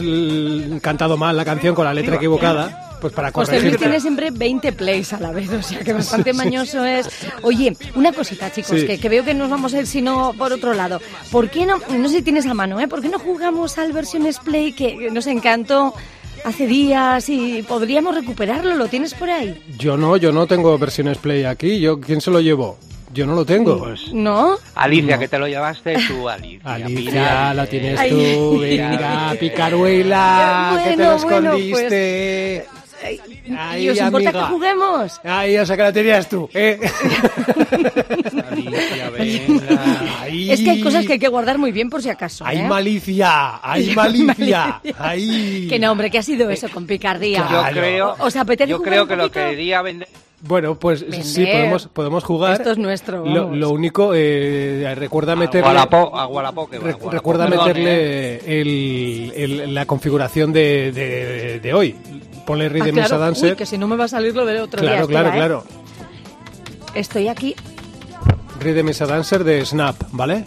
cantado 0.80 1.16
mal 1.16 1.36
la 1.36 1.44
canción 1.44 1.74
con 1.74 1.84
la 1.84 1.94
letra 1.94 2.16
equivocada, 2.16 2.84
pues 3.00 3.12
para 3.12 3.30
José 3.30 3.60
Luis 3.60 3.76
tiene 3.76 4.00
siempre 4.00 4.30
20 4.32 4.72
plays 4.72 5.12
a 5.12 5.20
la 5.20 5.30
vez, 5.30 5.48
o 5.50 5.62
sea 5.62 5.78
que 5.80 5.92
bastante 5.92 6.32
mañoso 6.34 6.84
es. 6.84 7.08
Oye, 7.42 7.76
una 7.94 8.12
cosita, 8.12 8.50
chicos, 8.52 8.80
Sí. 8.80 8.86
que, 8.86 8.98
que 8.98 9.08
veo 9.08 9.24
que 9.24 9.34
nos 9.34 9.48
vamos 9.50 9.72
a 9.74 9.78
ir 9.78 9.86
si 9.86 10.02
no 10.02 10.32
por 10.36 10.52
otro 10.52 10.74
lado. 10.74 11.00
¿Por 11.30 11.48
qué 11.48 11.64
no, 11.66 11.78
no 11.90 12.08
sé 12.08 12.16
si 12.16 12.22
tienes 12.22 12.46
a 12.46 12.54
mano, 12.54 12.80
¿eh? 12.80 12.88
¿Por 12.88 13.00
qué 13.00 13.08
no 13.08 13.18
jugamos 13.28 13.76
al 13.76 13.92
versiones 13.92 14.38
play 14.38 14.72
que 14.72 15.10
nos 15.10 15.26
encantó 15.26 15.94
hace 16.44 16.66
días 16.66 17.28
y 17.28 17.62
podríamos 17.62 18.14
recuperarlo? 18.14 18.74
¿Lo 18.74 18.88
tienes 18.88 19.12
por 19.12 19.28
ahí? 19.28 19.62
Yo 19.78 19.96
no, 19.98 20.16
yo 20.16 20.32
no 20.32 20.46
tengo 20.46 20.76
versiones 20.78 21.18
play 21.18 21.44
aquí. 21.44 21.78
Yo, 21.78 22.00
¿Quién 22.00 22.20
se 22.22 22.30
lo 22.30 22.40
llevó? 22.40 22.78
Yo 23.12 23.26
no 23.26 23.34
lo 23.34 23.44
tengo. 23.44 23.78
Pues, 23.78 24.12
¿No? 24.12 24.56
Alicia, 24.74 25.18
que 25.18 25.28
te 25.28 25.38
lo 25.38 25.46
llevaste 25.46 25.96
tú, 26.08 26.28
Alicia. 26.28 26.74
Alicia, 26.74 27.10
Mira, 27.10 27.54
la 27.54 27.66
tienes 27.66 27.98
Ay. 28.00 28.10
tú, 28.10 28.58
venga, 28.60 29.34
picaruela, 29.40 30.82
que 30.84 30.96
te 30.96 31.04
lo 31.04 31.18
bueno, 31.18 31.50
pues, 31.52 31.62
escondiste. 31.62 32.66
Ay, 33.04 33.20
Ay, 33.56 33.84
¿Y 33.84 33.90
os 33.90 33.98
importa 33.98 34.28
amiga. 34.30 34.46
que 34.46 34.52
juguemos? 34.52 35.20
Ay, 35.24 35.56
o 35.58 35.66
sea 35.66 35.76
que 35.76 35.82
la 35.82 35.92
tenías 35.92 36.28
tú, 36.28 36.48
¿eh? 36.52 36.78
Venga. 39.18 39.80
Ay. 40.22 40.50
Es 40.50 40.60
que 40.60 40.70
hay 40.70 40.80
cosas 40.80 41.06
que 41.06 41.14
hay 41.14 41.18
que 41.18 41.28
guardar 41.28 41.58
muy 41.58 41.72
bien 41.72 41.90
por 41.90 42.02
si 42.02 42.10
acaso. 42.10 42.44
Hay 42.46 42.58
¿eh? 42.58 42.68
malicia, 42.68 43.60
hay 43.62 43.90
malicia, 43.94 44.80
hay... 44.98 45.66
Que 45.68 45.78
no, 45.78 45.92
hombre, 45.92 46.10
¿qué 46.10 46.18
ha 46.18 46.22
sido 46.22 46.50
eso 46.50 46.68
con 46.68 46.86
picardía? 46.86 47.40
Yo 47.40 47.48
Claro. 47.48 47.76
creo, 47.80 48.16
¿Os 48.20 48.36
apetece 48.36 48.70
yo 48.70 48.78
jugar 48.78 48.90
creo 48.92 49.06
que 49.08 49.16
lo 49.16 49.30
quería 49.30 49.82
vender. 49.82 50.08
Bueno, 50.40 50.76
pues 50.76 51.00
sí, 51.00 51.40
Vender. 51.40 51.52
podemos, 51.56 51.88
podemos 51.88 52.22
jugar. 52.24 52.52
Esto 52.52 52.70
es 52.70 52.78
nuestro, 52.78 53.26
Lo, 53.26 53.42
vamos. 53.46 53.56
lo 53.58 53.70
único, 53.70 54.12
eh, 54.14 54.94
recuerda 54.96 55.32
A 55.32 55.36
meterle... 55.36 55.68
Que 56.70 56.78
recuerda 57.10 57.46
¿eh? 57.46 57.48
meterle 57.50 58.60
el- 58.60 59.32
el- 59.34 59.74
la 59.74 59.84
configuración 59.86 60.52
de, 60.52 60.92
de- 60.92 61.58
de 61.60 61.74
hoy. 61.74 61.96
Ponle 62.48 62.64
Ah, 62.64 62.68
Rhythm 62.70 62.94
claro. 62.94 63.14
a 63.16 63.18
Dancer. 63.18 63.50
Uy, 63.50 63.56
que 63.56 63.66
si 63.66 63.76
no 63.76 63.86
me 63.86 63.94
va 63.96 64.04
a 64.04 64.08
salir 64.08 64.34
lo 64.34 64.46
de 64.46 64.58
otro 64.60 64.80
día. 64.80 64.92
claro, 64.92 65.06
claro, 65.06 65.28
espera, 65.28 65.34
¿eh? 65.34 65.38
claro. 65.38 65.64
Estoy 66.94 67.28
aquí. 67.28 67.54
Rhythm 68.60 68.88
a 69.02 69.06
Dancer 69.06 69.44
de 69.44 69.64
Snap, 69.66 69.96
¿vale? 70.12 70.46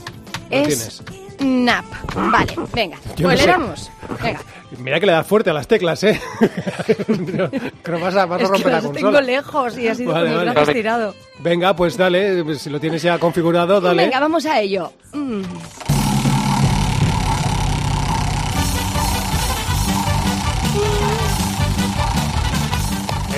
Lo 0.49 0.57
es 0.57 0.67
tienes. 0.67 1.03
NAP. 1.39 1.85
Vale, 2.15 2.53
venga. 2.73 2.97
Yo 3.15 3.27
pues 3.27 3.33
no 3.33 3.37
sé. 3.37 3.45
le 3.45 3.51
damos. 3.51 3.91
Venga. 4.21 4.39
Mira 4.79 4.99
que 4.99 5.05
le 5.05 5.11
das 5.11 5.27
fuerte 5.27 5.49
a 5.51 5.53
las 5.53 5.67
teclas, 5.67 6.03
¿eh? 6.03 6.19
Creo 7.83 7.99
vas 7.99 8.15
a, 8.15 8.25
vas 8.25 8.41
a 8.41 8.43
Es 8.45 8.49
que 8.49 8.55
romper 8.57 8.71
la 8.71 8.81
los 8.81 8.91
tengo 8.93 9.07
consola. 9.09 9.21
lejos 9.21 9.77
y 9.77 9.95
sido 9.95 10.11
Vale, 10.13 10.33
con 10.33 10.45
los 10.45 10.55
vale. 10.55 10.73
tirado. 10.73 11.15
Venga, 11.39 11.75
pues 11.75 11.97
dale, 11.97 12.43
pues 12.43 12.61
si 12.61 12.69
lo 12.71 12.79
tienes 12.79 13.01
ya 13.03 13.19
configurado, 13.19 13.79
dale. 13.79 14.03
Venga, 14.05 14.19
vamos 14.19 14.45
a 14.45 14.59
ello. 14.59 14.91
Mm. 15.13 15.41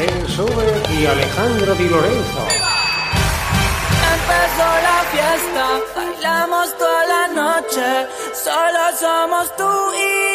El 0.03 0.27
Sube 0.27 0.83
y 1.00 1.05
Alejandro 1.05 1.74
Di 1.75 1.88
Lorenzo. 1.88 2.48
Empezó 4.15 4.67
la 4.88 5.00
fiesta, 5.13 5.65
bailamos 5.95 6.77
toda 6.77 7.05
la 7.07 7.27
noche, 7.27 8.07
solo 8.33 8.81
somos 9.00 9.55
tú 9.55 9.93
y 9.93 10.32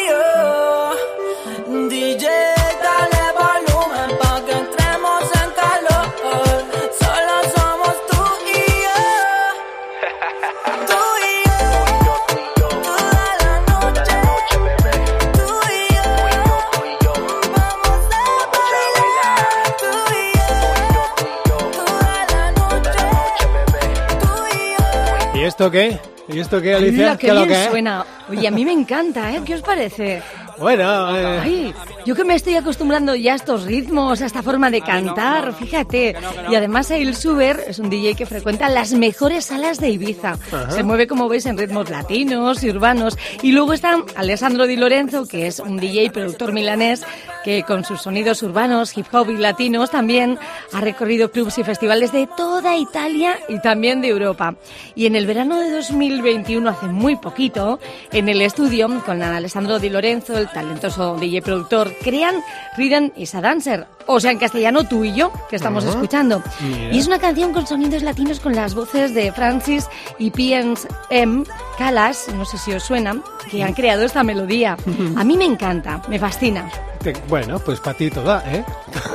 esto 25.59 25.71
qué? 25.71 25.99
¿Y 26.29 26.39
esto 26.39 26.61
qué, 26.61 26.73
Alicia? 26.73 26.91
Mira, 26.97 27.17
qué 27.17 27.27
¿Qué 27.27 27.33
lo 27.33 27.39
bien 27.41 27.49
que 27.49 27.63
es? 27.65 27.69
suena. 27.69 28.05
Oye, 28.29 28.47
a 28.47 28.51
mí 28.51 28.63
me 28.63 28.71
encanta, 28.71 29.33
¿eh? 29.33 29.41
¿Qué 29.45 29.55
os 29.55 29.61
parece? 29.61 30.21
Bueno, 30.57 31.17
eh, 31.17 31.39
Ay, 31.41 31.73
yo 32.05 32.15
que 32.15 32.23
me 32.25 32.35
estoy 32.35 32.55
acostumbrando 32.55 33.15
ya 33.15 33.33
a 33.33 33.35
estos 33.35 33.63
ritmos, 33.63 34.21
a 34.21 34.25
esta 34.25 34.43
forma 34.43 34.69
de 34.69 34.81
cantar, 34.81 35.53
fíjate. 35.53 36.15
Y 36.49 36.55
además 36.55 36.91
Ail 36.91 37.15
Suber 37.15 37.63
es 37.67 37.79
un 37.79 37.89
DJ 37.89 38.15
que 38.15 38.25
frecuenta 38.25 38.69
las 38.69 38.93
mejores 38.93 39.45
salas 39.45 39.79
de 39.79 39.89
Ibiza. 39.89 40.37
Se 40.69 40.83
mueve, 40.83 41.07
como 41.07 41.27
veis, 41.29 41.45
en 41.45 41.57
ritmos 41.57 41.89
latinos 41.89 42.63
y 42.63 42.69
urbanos. 42.69 43.17
Y 43.41 43.51
luego 43.53 43.73
está 43.73 43.97
Alessandro 44.15 44.65
Di 44.67 44.75
Lorenzo, 44.77 45.25
que 45.27 45.47
es 45.47 45.59
un 45.59 45.77
DJ 45.77 46.03
y 46.05 46.09
productor 46.09 46.53
milanés 46.53 47.03
que 47.43 47.63
con 47.63 47.83
sus 47.83 48.01
sonidos 48.01 48.43
urbanos, 48.43 48.97
hip 48.97 49.07
hop 49.13 49.29
y 49.29 49.37
latinos 49.37 49.91
también 49.91 50.37
ha 50.73 50.81
recorrido 50.81 51.31
clubs 51.31 51.57
y 51.57 51.63
festivales 51.63 52.11
de 52.11 52.27
toda 52.35 52.77
Italia 52.77 53.39
y 53.47 53.59
también 53.59 54.01
de 54.01 54.09
Europa. 54.09 54.55
Y 54.95 55.05
en 55.05 55.15
el 55.15 55.25
verano 55.25 55.59
de 55.59 55.71
2021, 55.71 56.69
hace 56.69 56.87
muy 56.87 57.15
poquito, 57.15 57.79
en 58.11 58.29
el 58.29 58.41
estudio 58.41 58.87
con 59.05 59.21
Alessandro 59.21 59.79
Di 59.79 59.89
Lorenzo, 59.89 60.37
el 60.37 60.49
talentoso 60.49 61.15
DJ 61.17 61.41
productor, 61.41 61.93
crean 62.01 62.35
Rhythm 62.77 63.11
is 63.15 63.35
a 63.35 63.41
Dancer, 63.41 63.87
o 64.11 64.19
sea, 64.19 64.31
en 64.31 64.39
castellano 64.39 64.83
tú 64.85 65.03
y 65.03 65.13
yo, 65.13 65.31
que 65.49 65.55
estamos 65.55 65.83
escuchando. 65.85 66.41
Mira. 66.61 66.93
Y 66.93 66.97
es 66.99 67.05
una 67.07 67.19
canción 67.19 67.53
con 67.53 67.67
sonidos 67.67 68.01
latinos 68.01 68.39
con 68.39 68.55
las 68.55 68.73
voces 68.73 69.13
de 69.13 69.31
Francis 69.31 69.87
y 70.17 70.31
Piens 70.31 70.87
M. 71.11 71.43
Calas, 71.77 72.27
no 72.35 72.43
sé 72.43 72.57
si 72.57 72.73
os 72.73 72.81
suenan, 72.83 73.23
que 73.51 73.63
han 73.63 73.73
creado 73.73 74.03
esta 74.03 74.23
melodía. 74.23 74.75
A 75.15 75.23
mí 75.23 75.37
me 75.37 75.45
encanta, 75.45 76.01
me 76.07 76.17
fascina. 76.17 76.69
te- 77.03 77.13
bueno, 77.27 77.59
pues 77.59 77.79
para 77.79 77.95
ti 77.97 78.09
toda, 78.09 78.43
¿eh? 78.51 78.65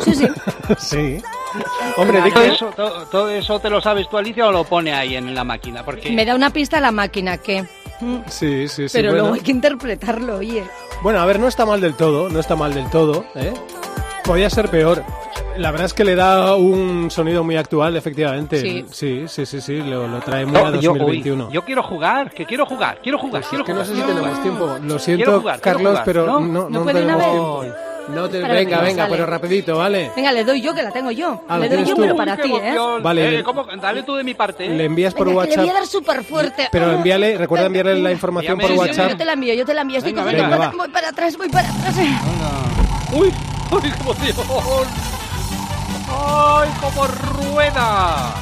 Sí, 0.05 0.15
sí. 0.15 0.29
sí. 0.79 1.23
Hombre, 1.97 2.23
di 2.23 2.31
¿Todo 2.31 2.43
que... 2.45 2.49
eso, 2.53 2.67
todo, 2.77 3.07
todo 3.07 3.31
eso 3.31 3.59
te 3.61 3.71
lo 3.71 3.81
sabes 3.81 4.09
tú, 4.09 4.17
Alicia, 4.17 4.47
o 4.47 4.53
lo 4.53 4.63
pone 4.65 4.93
ahí 4.95 5.17
en 5.17 5.35
la 5.35 5.43
máquina? 5.45 5.85
Porque 5.85 6.11
Me 6.13 6.25
da 6.25 6.35
una 6.37 6.51
pista 6.51 6.81
la 6.81 6.93
máquina 6.93 7.39
que... 7.39 7.65
Sí, 8.29 8.69
sí, 8.69 8.89
sí. 8.89 8.93
Pero 8.93 9.11
bueno. 9.11 9.23
luego 9.23 9.35
hay 9.35 9.41
que 9.41 9.51
interpretarlo, 9.53 10.37
oye. 10.37 10.65
Bueno, 11.03 11.21
a 11.21 11.27
ver, 11.27 11.39
no 11.41 11.47
está 11.49 11.65
mal 11.67 11.81
del 11.81 11.95
todo, 11.95 12.29
no 12.29 12.39
está 12.41 12.55
mal 12.57 12.75
del 12.75 12.89
todo, 12.91 13.25
¿eh? 13.35 13.53
Podía 14.25 14.49
ser 14.51 14.69
peor. 14.71 15.05
La 15.59 15.71
verdad 15.71 15.87
es 15.87 15.93
que 15.95 16.03
le 16.05 16.15
da 16.17 16.57
un 16.57 17.11
sonido 17.11 17.45
muy 17.45 17.57
actual, 17.57 17.97
efectivamente. 17.97 18.61
Sí. 18.61 18.85
sí, 18.91 19.25
sí, 19.29 19.47
sí, 19.47 19.61
sí, 19.61 19.77
lo, 19.83 20.09
lo 20.09 20.19
trae 20.21 20.45
muy 20.47 20.55
No, 20.55 20.67
a 20.67 20.71
yo, 20.81 20.93
uy, 20.93 20.99
2021. 20.99 21.51
yo 21.53 21.65
quiero 21.65 21.83
jugar, 21.83 22.31
que 22.33 22.45
quiero 22.47 22.67
jugar, 22.67 22.99
quiero 23.03 23.19
jugar, 23.19 23.43
Pues 23.43 23.49
quiero 23.51 23.63
es 23.65 23.67
que 23.67 23.73
no 23.75 23.85
jugar. 23.85 23.97
sé 23.97 24.01
si 24.03 24.07
tenemos 24.09 24.29
jugar. 24.39 24.43
tiempo. 24.43 24.79
Lo 24.95 24.99
siento, 24.99 25.41
jugar, 25.41 25.61
Carlos, 25.61 26.01
pero 26.05 26.27
¿No? 26.27 26.41
no, 26.41 26.47
¿No 26.47 26.71
no 26.71 26.83
puede 26.83 27.05
una 27.05 27.17
tenemos 27.19 27.63
vez? 27.63 27.73
tiempo. 27.73 27.85
No 28.07 28.29
te- 28.29 28.39
venga, 28.43 28.81
venga, 28.81 29.05
sale. 29.05 29.11
pero 29.17 29.27
rapidito, 29.27 29.79
¿vale? 29.79 30.11
Venga, 30.17 30.33
le 30.33 30.45
doy 30.45 30.61
yo, 30.61 30.75
que 30.75 30.83
la 30.83 30.91
tengo 30.91 31.11
yo. 31.11 31.43
Ah, 31.49 31.57
¿la 31.59 31.67
le 31.67 31.77
doy 31.77 31.85
yo, 31.87 31.95
tú? 31.95 32.03
pero 32.03 32.17
para 32.17 32.37
ti, 32.37 32.53
¿eh? 32.55 32.77
Vale, 33.03 33.39
Eh, 33.39 33.43
¿cómo? 33.43 33.65
Dale 33.81 34.03
tú 34.03 34.15
de 34.17 34.25
mi 34.25 34.35
parte. 34.35 34.67
¿eh? 34.67 34.71
Le 34.71 34.85
envías 34.85 35.15
por 35.15 35.27
Venga, 35.29 35.45
que 35.45 35.51
le 35.51 35.57
voy 35.57 35.65
a 35.65 35.73
WhatsApp. 35.73 35.81
dar 35.83 35.87
súper 35.91 36.25
fuerte. 36.25 36.69
Pero 36.73 36.91
envíale, 36.93 37.39
recuerda 37.39 37.67
enviarle 37.67 37.95
la 38.03 38.13
información 38.13 38.59
por 38.59 38.73
WhatsApp. 38.73 39.11
Yo 39.11 39.17
te 39.17 39.25
la 39.25 39.33
envío, 39.35 39.55
yo 39.55 39.65
te 39.65 39.73
la 39.73 39.83
envío. 39.83 39.99
Estoy 39.99 40.13
Venga, 40.13 40.25
cogiendo 40.25 40.51
venga, 40.59 40.73
voy 40.77 40.89
para 40.89 41.09
atrás, 41.11 41.37
voy 41.39 41.49
para 41.49 41.69
atrás. 41.69 41.95
Uy, 43.15 43.33
uy, 43.71 43.81
qué 43.81 43.89
emoción. 44.01 44.87
Ay, 46.11 46.71
cómo 46.81 47.07
rueda. 47.07 48.35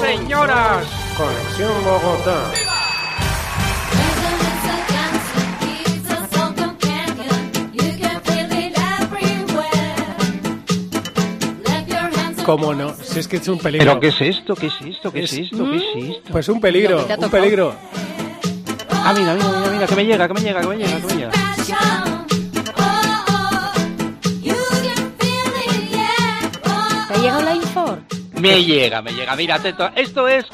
Señoras. 0.00 0.86
Conexión 1.16 1.72
Bogotá. 1.84 2.52
¿Cómo 12.44 12.72
no? 12.74 12.94
Si 13.02 13.18
es 13.18 13.28
que 13.28 13.36
es 13.36 13.48
un 13.48 13.58
peligro. 13.58 13.86
¿Pero 13.86 14.00
qué 14.00 14.08
es 14.08 14.20
esto? 14.38 14.54
¿Qué 14.54 14.68
es 14.68 14.74
esto? 14.80 15.12
¿Qué 15.12 15.24
es 15.24 15.32
Es- 15.32 15.38
esto? 15.52 15.64
¿Qué 15.70 15.76
es 15.76 15.82
esto? 16.16 16.32
Pues 16.32 16.48
un 16.48 16.60
peligro, 16.60 17.06
un 17.18 17.30
peligro. 17.30 17.74
Ah, 18.90 19.12
mira, 19.16 19.34
mira, 19.34 19.48
mira, 19.48 19.70
mira, 19.70 19.86
que 19.86 19.94
me 19.96 20.04
llega, 20.06 20.26
que 20.28 20.34
me 20.34 20.40
llega, 20.40 20.60
que 20.62 20.66
me 20.66 20.76
llega, 20.78 20.96
que 21.00 21.06
me 21.06 21.14
llega. 21.14 21.30
¿Te 27.18 27.22
llegado 27.24 27.42
la 27.42 27.54
info? 27.56 27.98
Me 28.40 28.62
llega, 28.64 29.02
me 29.02 29.10
llega. 29.12 29.34
Mira, 29.34 29.56
atento. 29.56 29.90
Esto 29.96 30.28
es 30.28 30.46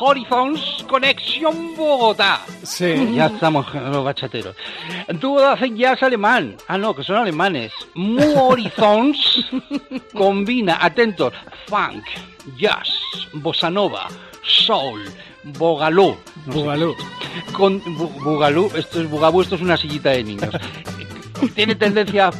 Horizons 0.00 0.84
Connection 0.88 1.74
Bogotá. 1.76 2.42
Sí. 2.62 3.12
Ya 3.14 3.26
estamos 3.26 3.66
los 3.74 4.04
bachateros. 4.04 4.54
Dúo 5.20 5.40
de 5.40 5.46
hacen 5.48 5.76
jazz 5.76 6.00
alemán. 6.04 6.54
Ah, 6.68 6.78
no, 6.78 6.94
que 6.94 7.02
son 7.02 7.16
alemanes. 7.16 7.72
Mu 7.94 8.38
Horizons 8.38 9.46
combina, 10.16 10.78
atentos, 10.80 11.32
funk, 11.66 12.04
jazz, 12.56 12.88
bossa 13.32 13.68
nova, 13.68 14.06
soul, 14.44 15.02
bogalú. 15.58 16.16
No 16.46 16.52
sé 16.52 16.58
Bugalú. 16.60 16.94
con 17.52 17.82
bu- 17.82 18.22
Bugalú, 18.22 18.70
esto 18.76 19.00
es 19.00 19.10
Bugabú, 19.10 19.42
esto 19.42 19.56
es 19.56 19.60
una 19.62 19.76
sillita 19.76 20.10
de 20.10 20.22
niños. 20.22 20.54
Tiene 21.56 21.74
tendencias 21.74 22.34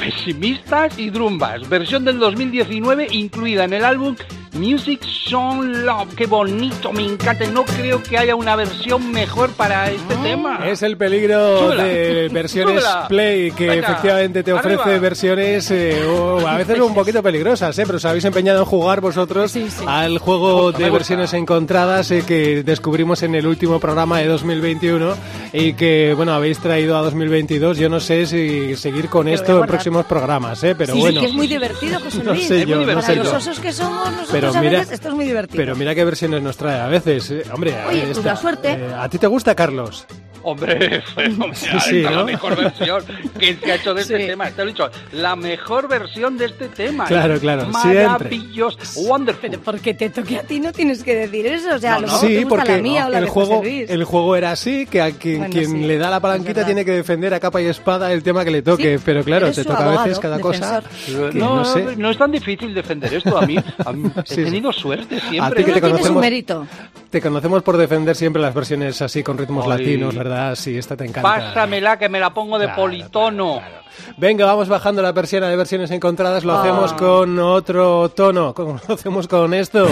pesimistas 0.00 0.98
y 0.98 1.10
drumbas. 1.10 1.68
Versión 1.68 2.04
del 2.04 2.18
2019 2.18 3.08
incluida 3.12 3.64
en 3.64 3.74
el 3.74 3.84
álbum 3.84 4.16
Music 4.54 5.02
Song 5.04 5.62
Love. 5.64 6.14
Qué 6.16 6.26
bonito, 6.26 6.92
me 6.92 7.04
encanta. 7.04 7.46
No 7.46 7.64
creo 7.64 8.02
que 8.02 8.18
haya 8.18 8.34
una 8.34 8.56
versión 8.56 9.10
mejor 9.12 9.50
para 9.50 9.90
este 9.90 10.14
tema. 10.16 10.60
Es 10.66 10.82
el 10.82 10.96
peligro 10.96 11.58
Súbela. 11.60 11.84
de 11.84 12.28
versiones 12.32 12.82
Súbela. 12.82 13.08
Play 13.08 13.50
que 13.52 13.68
Venga, 13.68 13.88
efectivamente 13.88 14.42
te 14.42 14.52
ofrece 14.52 14.82
arriba. 14.82 14.98
versiones 14.98 15.70
eh, 15.70 16.02
o 16.06 16.46
a 16.46 16.56
veces 16.56 16.78
un 16.80 16.94
poquito 16.94 17.22
peligrosas, 17.22 17.78
¿eh? 17.78 17.84
pero 17.86 17.96
os 17.98 18.04
habéis 18.04 18.24
empeñado 18.24 18.60
en 18.60 18.64
jugar 18.64 19.00
vosotros 19.00 19.50
Sí, 19.52 19.66
sí. 19.70 19.84
al 19.86 20.18
juego 20.18 20.72
de 20.72 20.90
versiones 20.90 21.32
encontradas 21.34 22.10
eh, 22.10 22.24
que 22.26 22.62
descubrimos 22.62 23.22
en 23.22 23.34
el 23.34 23.46
último 23.46 23.78
programa 23.80 24.18
de 24.18 24.26
2021 24.26 25.14
y 25.52 25.74
que 25.74 26.12
bueno 26.16 26.32
habéis 26.32 26.58
traído 26.58 26.96
a 26.96 27.02
2022. 27.02 27.78
Yo 27.78 27.88
no 27.88 28.00
sé 28.00 28.26
si 28.26 28.76
seguir 28.76 29.08
con 29.08 29.24
Pero 29.24 29.36
esto 29.36 29.60
en 29.60 29.66
próximos 29.66 30.04
programas, 30.06 30.62
¿eh? 30.64 30.74
pero 30.76 30.92
sí, 30.94 31.00
bueno. 31.00 31.20
sí, 31.20 31.26
que 31.26 31.30
es 31.30 31.36
muy 31.36 31.46
divertido, 31.46 32.00
José 32.00 32.22
No 32.24 32.34
sé 32.36 32.66
yo, 32.66 32.76
no 32.84 33.00
sé 33.00 33.06
Para 33.06 33.14
los 33.16 33.30
yo. 33.32 33.36
osos 33.38 33.60
que 33.60 33.72
somos 33.72 34.10
nosotros 34.10 34.39
Pero 34.40 34.58
a 34.58 34.60
mira, 34.62 34.78
veces, 34.80 34.92
esto 34.94 35.08
es 35.08 35.14
muy 35.14 35.24
divertido. 35.24 35.56
pero 35.56 35.76
mira 35.76 35.94
qué 35.94 36.04
versiones 36.04 36.42
nos 36.42 36.56
trae 36.56 36.80
a 36.80 36.86
veces, 36.88 37.30
eh. 37.30 37.42
hombre. 37.52 37.74
Oye, 37.88 38.02
pues 38.12 38.24
la 38.24 38.36
suerte. 38.36 38.72
Eh, 38.72 38.94
¿A 38.96 39.08
ti 39.08 39.18
te 39.18 39.26
gusta, 39.26 39.54
Carlos? 39.54 40.06
Hombre, 40.42 41.02
hombre, 41.16 41.54
sí, 41.54 42.02
¿no? 42.02 42.10
la 42.10 42.24
mejor 42.24 42.56
versión 42.56 43.02
que 43.38 43.54
se 43.56 43.72
ha 43.72 43.74
hecho 43.76 43.94
de 43.94 44.02
este 44.02 44.18
Sí. 44.20 44.26
tema. 44.26 44.50
Te 44.50 44.56
lo 44.62 44.64
he 44.64 44.72
dicho, 44.72 44.90
la 45.12 45.36
mejor 45.36 45.88
versión 45.88 46.36
de 46.38 46.46
este 46.46 46.68
tema. 46.68 47.04
Claro, 47.06 47.34
Es 47.34 47.40
claro, 47.40 47.62
siempre. 47.82 48.06
Maravilloso, 48.06 49.00
wonderful. 49.02 49.50
Pero 49.50 49.62
porque 49.62 49.94
te 49.94 50.10
toque 50.10 50.38
a 50.38 50.42
ti 50.42 50.60
no 50.60 50.72
tienes 50.72 51.02
que 51.02 51.14
decir 51.14 51.46
eso. 51.46 51.74
O 51.74 51.78
sea, 51.78 51.94
No, 51.96 52.00
lo 52.02 52.06
no. 52.08 52.18
Sí, 52.18 52.44
porque 52.48 52.76
la 52.76 52.82
mía 52.82 53.06
o 53.06 53.10
la 53.10 53.18
el 53.18 53.24
de 53.24 53.30
José 53.30 53.46
juego, 53.46 53.62
Luis. 53.62 53.90
el 53.90 54.04
juego 54.04 54.36
era 54.36 54.50
así, 54.52 54.86
que 54.86 55.00
a 55.02 55.10
quien, 55.12 55.38
Bueno, 55.38 55.52
quien 55.52 55.70
sí, 55.70 55.78
le 55.80 55.98
da 55.98 56.10
la 56.10 56.20
palanquita 56.20 56.64
tiene 56.64 56.84
que 56.84 56.92
defender 56.92 57.32
a 57.34 57.40
capa 57.40 57.60
y 57.60 57.66
espada 57.66 58.12
el 58.12 58.22
tema 58.22 58.44
que 58.44 58.50
le 58.50 58.62
toque. 58.62 58.98
Sí, 58.98 59.02
pero 59.04 59.22
claro, 59.24 59.50
te 59.52 59.62
toca 59.64 59.78
a 59.78 59.82
abogado, 59.82 60.04
veces 60.04 60.18
cada 60.18 60.40
cosa. 60.40 60.80
defensor. 60.80 61.30
que 61.32 61.38
no, 61.38 61.56
no 61.56 61.64
sé. 61.64 61.96
no 61.96 62.10
es 62.10 62.18
tan 62.18 62.30
difícil 62.32 62.74
defender 62.74 63.14
esto. 63.14 63.36
A 63.38 63.46
mí, 63.46 63.56
a 63.84 63.92
mí 63.92 64.10
he 64.30 64.34
tenido 64.36 64.72
suerte 64.72 65.16
A 65.16 65.20
siempre. 65.30 65.60
ti 65.62 65.64
que 65.64 65.72
te 65.72 65.80
conocemos, 65.80 66.20
mérito. 66.20 66.66
Te 67.10 67.20
conocemos 67.20 67.62
por 67.62 67.76
defender 67.76 68.14
siempre 68.16 68.40
las 68.40 68.54
versiones 68.54 69.02
así 69.02 69.22
con 69.22 69.36
ritmos 69.36 69.64
Ay. 69.64 69.70
latinos, 69.70 70.14
¿verdad? 70.14 70.54
Sí, 70.54 70.78
esta 70.78 70.96
te 70.96 71.04
encanta. 71.04 71.22
Pásamela 71.28 71.98
que 71.98 72.08
me 72.08 72.20
la 72.20 72.32
pongo 72.32 72.58
de 72.58 72.66
Claro, 72.66 72.82
politono. 72.82 73.54
claro, 73.58 73.66
claro. 73.70 74.14
Venga, 74.16 74.46
vamos 74.46 74.68
bajando 74.68 75.02
la 75.02 75.12
persiana 75.12 75.48
de 75.48 75.56
versiones 75.56 75.90
encontradas. 75.90 76.44
Lo 76.44 76.54
Ah. 76.54 76.60
hacemos 76.62 76.92
con 76.94 77.38
otro 77.38 78.08
tono. 78.10 78.54
¿Cómo 78.54 78.80
lo 78.88 78.94
hacemos 78.94 79.26
con 79.28 79.52
esto? 79.54 79.86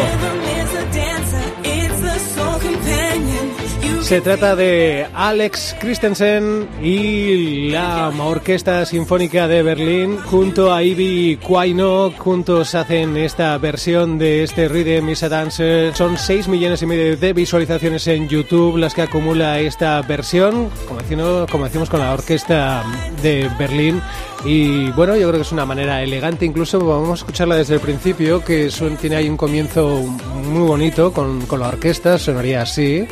Se 4.09 4.23
trata 4.23 4.57
de 4.57 5.07
Alex 5.13 5.77
Christensen 5.79 6.67
y 6.83 7.69
la 7.69 8.09
Orquesta 8.09 8.87
Sinfónica 8.87 9.47
de 9.47 9.63
Berlín 9.63 10.17
junto 10.25 10.73
a 10.73 10.83
Ivy 10.83 11.37
Quaino. 11.37 12.11
Juntos 12.17 12.75
hacen 12.75 13.19
esta 13.19 13.59
versión 13.59 14.19
de 14.19 14.45
este 14.45 14.67
Rhythm 14.67 15.11
is 15.11 15.23
a 15.25 15.29
Dancer. 15.29 15.95
Son 15.95 16.17
6 16.17 16.49
millones 16.49 16.81
y 16.81 16.87
medio 16.87 17.19
de 17.19 17.33
visualizaciones 17.35 18.07
en 18.07 18.31
YouTube 18.31 18.79
las 18.79 18.95
que 18.95 19.03
acumula 19.03 19.61
esta 19.61 20.01
versión, 20.01 20.71
como 21.51 21.65
decimos, 21.65 21.91
con 21.91 22.01
la 22.01 22.15
Orquesta 22.15 22.83
de 23.21 23.51
Berlín. 23.59 24.01
Y 24.43 24.91
bueno, 24.93 25.17
yo 25.17 25.29
creo 25.29 25.41
que 25.41 25.47
es 25.47 25.53
una 25.53 25.67
manera 25.67 26.03
elegante, 26.03 26.47
incluso 26.47 26.81
vamos 26.81 27.11
a 27.11 27.15
escucharla 27.17 27.57
desde 27.57 27.75
el 27.75 27.81
principio, 27.81 28.43
que 28.43 28.71
tiene 29.03 29.17
ahí 29.17 29.29
un 29.29 29.37
comienzo 29.37 29.99
muy 30.45 30.67
bonito 30.67 31.13
con, 31.13 31.45
con 31.45 31.61
la 31.61 31.69
orquesta, 31.69 32.19
sonaría 32.19 32.63
así. 32.63 33.07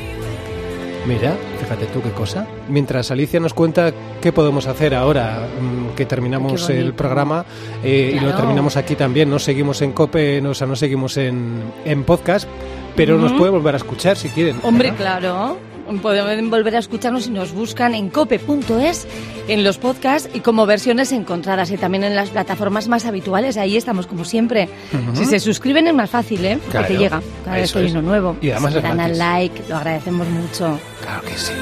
Mira, 1.06 1.36
fíjate 1.60 1.86
tú 1.86 2.02
qué 2.02 2.10
cosa. 2.10 2.46
Mientras 2.68 3.10
Alicia 3.12 3.38
nos 3.38 3.54
cuenta 3.54 3.92
qué 4.20 4.32
podemos 4.32 4.66
hacer 4.66 4.92
ahora 4.94 5.46
mm, 5.60 5.94
que 5.94 6.04
terminamos 6.04 6.68
el 6.68 6.94
programa 6.94 7.44
eh, 7.84 8.14
y 8.16 8.20
lo 8.20 8.34
terminamos 8.34 8.76
aquí 8.76 8.96
también, 8.96 9.30
no 9.30 9.38
seguimos 9.38 9.82
en 9.82 9.92
COPE, 9.92 10.40
no, 10.40 10.50
o 10.50 10.54
sea, 10.54 10.66
no 10.66 10.74
seguimos 10.74 11.16
en, 11.16 11.62
en 11.84 12.02
podcast, 12.02 12.48
pero 12.96 13.18
nos 13.18 13.32
puede 13.34 13.50
volver 13.50 13.74
a 13.74 13.76
escuchar 13.78 14.16
si 14.16 14.30
quieren. 14.30 14.56
Hombre, 14.64 14.90
¿verdad? 14.90 15.18
claro. 15.20 15.58
Pueden 16.02 16.50
volver 16.50 16.76
a 16.76 16.78
escucharnos 16.78 17.24
si 17.24 17.30
nos 17.30 17.52
buscan 17.52 17.94
en 17.94 18.10
cope.es, 18.10 19.06
en 19.48 19.64
los 19.64 19.78
podcasts 19.78 20.28
y 20.34 20.40
como 20.40 20.66
versiones 20.66 21.12
encontradas 21.12 21.70
y 21.70 21.76
también 21.76 22.04
en 22.04 22.14
las 22.14 22.30
plataformas 22.30 22.88
más 22.88 23.06
habituales. 23.06 23.56
Ahí 23.56 23.76
estamos 23.76 24.06
como 24.06 24.24
siempre. 24.24 24.68
Si 25.14 25.24
se 25.24 25.40
suscriben 25.40 25.86
es 25.86 25.94
más 25.94 26.10
fácil, 26.10 26.44
¿eh? 26.44 26.58
Porque 26.58 26.70
Claro, 26.70 26.86
te 26.86 26.96
llega 26.98 27.22
cada 27.44 27.56
vez 27.56 27.72
que 27.72 27.84
uno 27.86 28.02
nuevo. 28.02 28.36
Y 28.40 28.50
además 28.50 28.74
si 28.74 28.80
dan 28.80 29.00
al 29.00 29.18
like, 29.18 29.62
lo 29.68 29.76
agradecemos 29.76 30.28
mucho. 30.28 30.78
Claro 31.02 31.22
que 31.22 31.36
sí. 31.38 31.52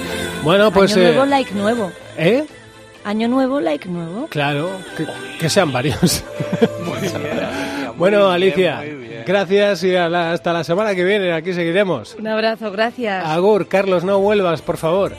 Bueno, 0.43 0.71
pues... 0.73 0.97
Año 0.97 1.03
eh, 1.03 1.13
nuevo, 1.13 1.27
like 1.27 1.55
nuevo. 1.55 1.93
¿Eh? 2.17 2.45
Año 3.05 3.29
nuevo, 3.29 3.61
like 3.61 3.89
nuevo. 3.89 4.27
Claro, 4.29 4.71
que, 4.97 5.07
que 5.39 5.51
sean 5.51 5.71
varios. 5.73 6.25
Muy 6.87 7.01
bien, 7.01 7.15
Alicia, 7.17 7.87
muy 7.89 7.97
bueno, 7.99 8.19
bien, 8.21 8.33
Alicia, 8.33 8.77
muy 8.77 8.87
bien. 8.87 9.04
Gracias 9.27 9.83
y 9.85 9.95
a 9.97 10.09
la- 10.09 10.33
hasta 10.33 10.53
la 10.53 10.65
semana 10.65 10.95
que 10.95 11.05
viene. 11.05 11.33
Aquí 11.33 11.53
seguiremos. 11.53 12.17
Un 12.19 12.27
abrazo, 12.29 12.71
gracias. 12.71 13.25
Agur, 13.27 13.69
Carlos, 13.69 14.05
no 14.05 14.19
vuelvas, 14.21 14.63
por 14.63 14.77
favor. 14.77 15.15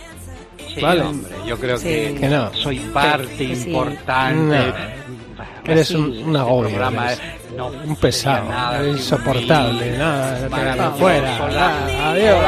Sí, 0.74 0.82
Vale. 0.82 1.02
hombre, 1.02 1.32
yo 1.46 1.58
creo 1.58 1.78
Sí. 1.78 1.86
que, 1.88 2.16
Que 2.20 2.28
no. 2.28 2.54
soy 2.54 2.80
parte 2.80 3.28
Que 3.38 3.56
sí. 3.56 3.70
importante. 3.70 4.58
No. 4.58 5.72
Eres 5.72 5.92
un, 5.92 6.12
este 6.12 6.24
un 6.26 6.36
agobio. 6.38 6.70
programa, 6.70 7.06
eres. 7.14 7.22
no 7.58 7.68
un 7.68 7.96
pesado, 7.96 8.48
nada 8.50 8.88
insoportable, 8.88 9.98
nada, 9.98 10.92
fuera. 10.98 11.40
nada, 11.50 12.12
adiós. 12.12 12.46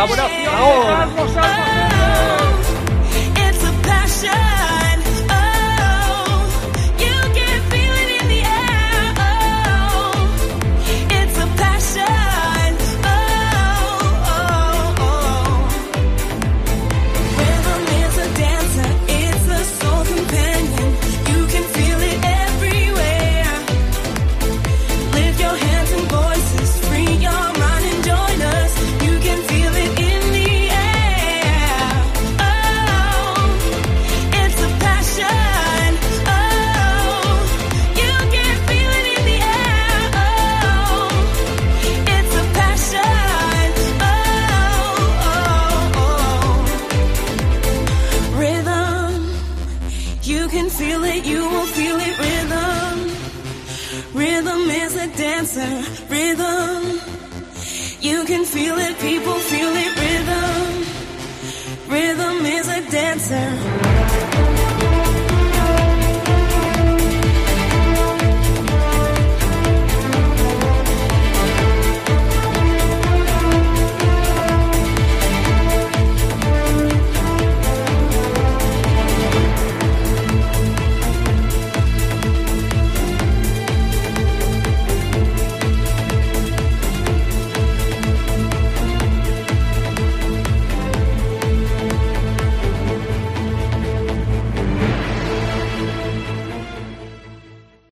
Dancer. 55.47 56.03
Rhythm. 56.10 56.99
You 58.01 58.25
can 58.25 58.45
feel 58.45 58.77
it. 58.77 58.99
People 58.99 59.33
feel 59.33 59.69
it. 59.69 59.95
Rhythm. 59.97 60.83
Rhythm 61.89 62.45
is 62.45 62.67
a 62.67 62.91
dancer. 62.91 64.56